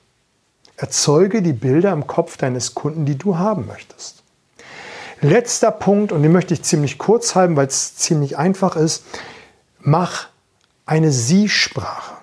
Erzeuge 0.76 1.42
die 1.42 1.52
Bilder 1.52 1.92
im 1.92 2.06
Kopf 2.06 2.36
deines 2.38 2.74
Kunden, 2.74 3.04
die 3.04 3.16
du 3.16 3.38
haben 3.38 3.66
möchtest. 3.66 4.22
Letzter 5.20 5.70
Punkt, 5.70 6.10
und 6.10 6.22
den 6.22 6.32
möchte 6.32 6.54
ich 6.54 6.62
ziemlich 6.62 6.98
kurz 6.98 7.36
halten, 7.36 7.54
weil 7.54 7.68
es 7.68 7.94
ziemlich 7.96 8.36
einfach 8.36 8.74
ist. 8.74 9.04
Mach 9.84 10.28
eine 10.86 11.10
Sie-Sprache. 11.10 12.14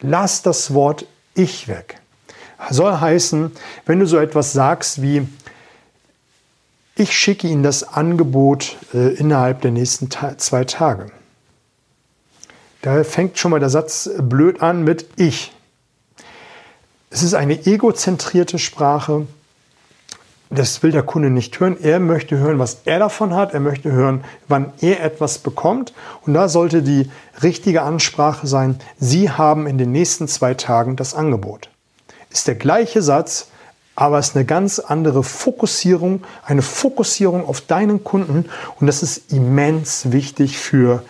Lass 0.00 0.42
das 0.42 0.74
Wort 0.74 1.06
Ich 1.34 1.68
weg. 1.68 2.00
Soll 2.70 2.98
heißen, 2.98 3.52
wenn 3.86 4.00
du 4.00 4.06
so 4.06 4.18
etwas 4.18 4.52
sagst 4.52 5.00
wie, 5.00 5.28
ich 6.96 7.16
schicke 7.16 7.46
Ihnen 7.46 7.62
das 7.62 7.84
Angebot 7.84 8.76
äh, 8.92 9.14
innerhalb 9.14 9.60
der 9.60 9.70
nächsten 9.70 10.10
ta 10.10 10.36
zwei 10.36 10.64
Tage. 10.64 11.12
Da 12.82 13.04
fängt 13.04 13.38
schon 13.38 13.52
mal 13.52 13.60
der 13.60 13.70
Satz 13.70 14.10
blöd 14.18 14.60
an 14.60 14.82
mit 14.82 15.06
Ich. 15.14 15.52
Es 17.10 17.22
ist 17.22 17.34
eine 17.34 17.66
egozentrierte 17.66 18.58
Sprache. 18.58 19.28
Das 20.50 20.82
will 20.82 20.92
der 20.92 21.02
Kunde 21.02 21.28
nicht 21.28 21.60
hören. 21.60 21.76
Er 21.80 22.00
möchte 22.00 22.38
hören, 22.38 22.58
was 22.58 22.78
er 22.86 22.98
davon 22.98 23.34
hat. 23.34 23.52
Er 23.52 23.60
möchte 23.60 23.92
hören, 23.92 24.24
wann 24.48 24.72
er 24.80 25.02
etwas 25.02 25.38
bekommt. 25.38 25.92
Und 26.24 26.34
da 26.34 26.48
sollte 26.48 26.82
die 26.82 27.10
richtige 27.42 27.82
Ansprache 27.82 28.46
sein, 28.46 28.80
Sie 28.98 29.30
haben 29.30 29.66
in 29.66 29.76
den 29.76 29.92
nächsten 29.92 30.26
zwei 30.26 30.54
Tagen 30.54 30.96
das 30.96 31.14
Angebot. 31.14 31.68
Ist 32.30 32.48
der 32.48 32.54
gleiche 32.54 33.02
Satz, 33.02 33.48
aber 33.94 34.18
ist 34.18 34.36
eine 34.36 34.46
ganz 34.46 34.78
andere 34.78 35.22
Fokussierung, 35.22 36.22
eine 36.44 36.62
Fokussierung 36.62 37.46
auf 37.46 37.60
deinen 37.60 38.02
Kunden. 38.02 38.48
Und 38.80 38.86
das 38.86 39.02
ist 39.02 39.32
immens 39.32 40.12
wichtig 40.12 40.56
für, 40.56 41.02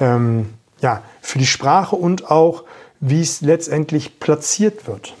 ähm, 0.00 0.52
ja, 0.80 1.02
für 1.22 1.38
die 1.38 1.46
Sprache 1.46 1.96
und 1.96 2.30
auch, 2.30 2.64
wie 3.00 3.22
es 3.22 3.40
letztendlich 3.40 4.20
platziert 4.20 4.86
wird. 4.86 5.14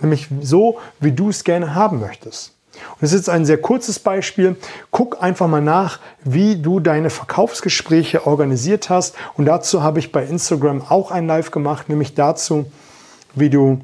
Nämlich 0.00 0.28
so, 0.42 0.78
wie 1.00 1.12
du 1.12 1.30
es 1.30 1.44
gerne 1.44 1.74
haben 1.74 2.00
möchtest. 2.00 2.55
Und 2.92 3.02
das 3.02 3.12
ist 3.12 3.20
jetzt 3.20 3.28
ein 3.28 3.44
sehr 3.44 3.58
kurzes 3.58 3.98
Beispiel. 3.98 4.56
Guck 4.90 5.22
einfach 5.22 5.48
mal 5.48 5.62
nach, 5.62 6.00
wie 6.24 6.56
du 6.56 6.80
deine 6.80 7.10
Verkaufsgespräche 7.10 8.26
organisiert 8.26 8.90
hast. 8.90 9.14
Und 9.34 9.46
dazu 9.46 9.82
habe 9.82 9.98
ich 9.98 10.12
bei 10.12 10.24
Instagram 10.24 10.82
auch 10.88 11.10
ein 11.10 11.26
Live 11.26 11.50
gemacht, 11.50 11.88
nämlich 11.88 12.14
dazu, 12.14 12.70
wie 13.34 13.50
du 13.50 13.80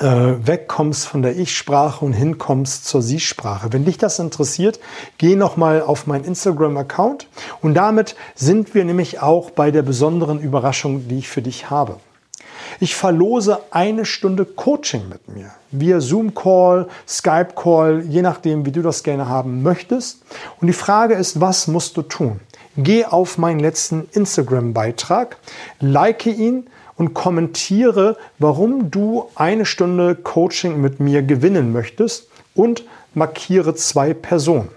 äh, 0.00 0.46
wegkommst 0.46 1.06
von 1.06 1.22
der 1.22 1.36
Ich-Sprache 1.36 2.04
und 2.04 2.12
hinkommst 2.12 2.86
zur 2.86 3.02
Sie-Sprache. 3.02 3.72
Wenn 3.72 3.84
dich 3.84 3.98
das 3.98 4.18
interessiert, 4.18 4.80
geh 5.18 5.36
nochmal 5.36 5.82
auf 5.82 6.06
meinen 6.06 6.24
Instagram-Account. 6.24 7.28
Und 7.60 7.74
damit 7.74 8.16
sind 8.34 8.74
wir 8.74 8.84
nämlich 8.84 9.20
auch 9.20 9.50
bei 9.50 9.70
der 9.70 9.82
besonderen 9.82 10.40
Überraschung, 10.40 11.08
die 11.08 11.18
ich 11.18 11.28
für 11.28 11.42
dich 11.42 11.70
habe. 11.70 11.98
Ich 12.80 12.94
verlose 12.94 13.60
eine 13.70 14.04
Stunde 14.04 14.44
Coaching 14.44 15.08
mit 15.08 15.28
mir. 15.28 15.50
Via 15.70 16.00
Zoom-Call, 16.00 16.88
Skype-Call, 17.08 18.04
je 18.08 18.22
nachdem, 18.22 18.64
wie 18.66 18.72
du 18.72 18.82
das 18.82 19.02
gerne 19.02 19.28
haben 19.28 19.62
möchtest. 19.62 20.22
Und 20.60 20.66
die 20.66 20.72
Frage 20.72 21.14
ist, 21.14 21.40
was 21.40 21.66
musst 21.66 21.96
du 21.96 22.02
tun? 22.02 22.40
Geh 22.76 23.04
auf 23.04 23.38
meinen 23.38 23.60
letzten 23.60 24.08
Instagram-Beitrag, 24.12 25.36
like 25.80 26.26
ihn 26.26 26.66
und 26.96 27.14
kommentiere, 27.14 28.16
warum 28.38 28.90
du 28.90 29.28
eine 29.34 29.66
Stunde 29.66 30.14
Coaching 30.14 30.80
mit 30.80 31.00
mir 31.00 31.22
gewinnen 31.22 31.72
möchtest 31.72 32.28
und 32.54 32.84
markiere 33.14 33.74
zwei 33.74 34.14
Personen. 34.14 34.68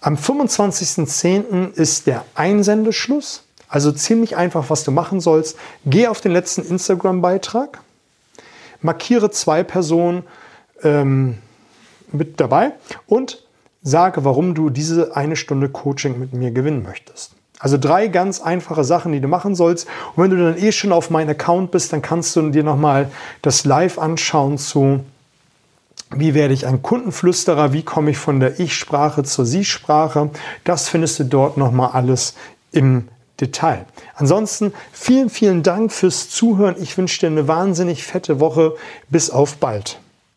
Am 0.00 0.16
25.10. 0.16 1.72
ist 1.72 2.06
der 2.06 2.24
Einsendeschluss. 2.34 3.43
Also 3.68 3.92
ziemlich 3.92 4.36
einfach, 4.36 4.70
was 4.70 4.84
du 4.84 4.90
machen 4.90 5.20
sollst. 5.20 5.56
Geh 5.86 6.06
auf 6.06 6.20
den 6.20 6.32
letzten 6.32 6.62
Instagram-Beitrag, 6.62 7.80
markiere 8.80 9.30
zwei 9.30 9.62
Personen 9.62 10.24
ähm, 10.82 11.38
mit 12.12 12.40
dabei 12.40 12.72
und 13.06 13.42
sage, 13.82 14.24
warum 14.24 14.54
du 14.54 14.70
diese 14.70 15.16
eine 15.16 15.36
Stunde 15.36 15.68
Coaching 15.68 16.18
mit 16.18 16.32
mir 16.32 16.50
gewinnen 16.50 16.82
möchtest. 16.82 17.32
Also 17.58 17.78
drei 17.78 18.08
ganz 18.08 18.40
einfache 18.40 18.84
Sachen, 18.84 19.12
die 19.12 19.20
du 19.20 19.28
machen 19.28 19.54
sollst. 19.54 19.86
Und 20.14 20.24
wenn 20.24 20.30
du 20.30 20.36
dann 20.36 20.58
eh 20.58 20.72
schon 20.72 20.92
auf 20.92 21.10
meinem 21.10 21.30
Account 21.30 21.70
bist, 21.70 21.92
dann 21.92 22.02
kannst 22.02 22.34
du 22.36 22.50
dir 22.50 22.62
nochmal 22.62 23.10
das 23.42 23.64
Live 23.64 23.98
anschauen 23.98 24.58
zu 24.58 25.00
wie 26.16 26.34
werde 26.34 26.54
ich 26.54 26.66
ein 26.66 26.82
Kundenflüsterer? 26.82 27.72
Wie 27.72 27.82
komme 27.82 28.10
ich 28.10 28.18
von 28.18 28.38
der 28.38 28.60
Ich-Sprache 28.60 29.24
zur 29.24 29.46
Sie-Sprache? 29.46 30.30
Das 30.62 30.88
findest 30.88 31.18
du 31.18 31.24
dort 31.24 31.56
nochmal 31.56 31.90
alles 31.92 32.34
im 32.70 33.08
Detail. 33.40 33.86
Ansonsten 34.14 34.72
vielen, 34.92 35.28
vielen 35.30 35.62
Dank 35.62 35.92
fürs 35.92 36.30
Zuhören. 36.30 36.76
Ich 36.80 36.96
wünsche 36.96 37.20
dir 37.20 37.26
eine 37.26 37.48
wahnsinnig 37.48 38.04
fette 38.04 38.40
Woche. 38.40 38.76
Bis 39.08 39.30
auf 39.30 39.56
bald. 39.56 39.98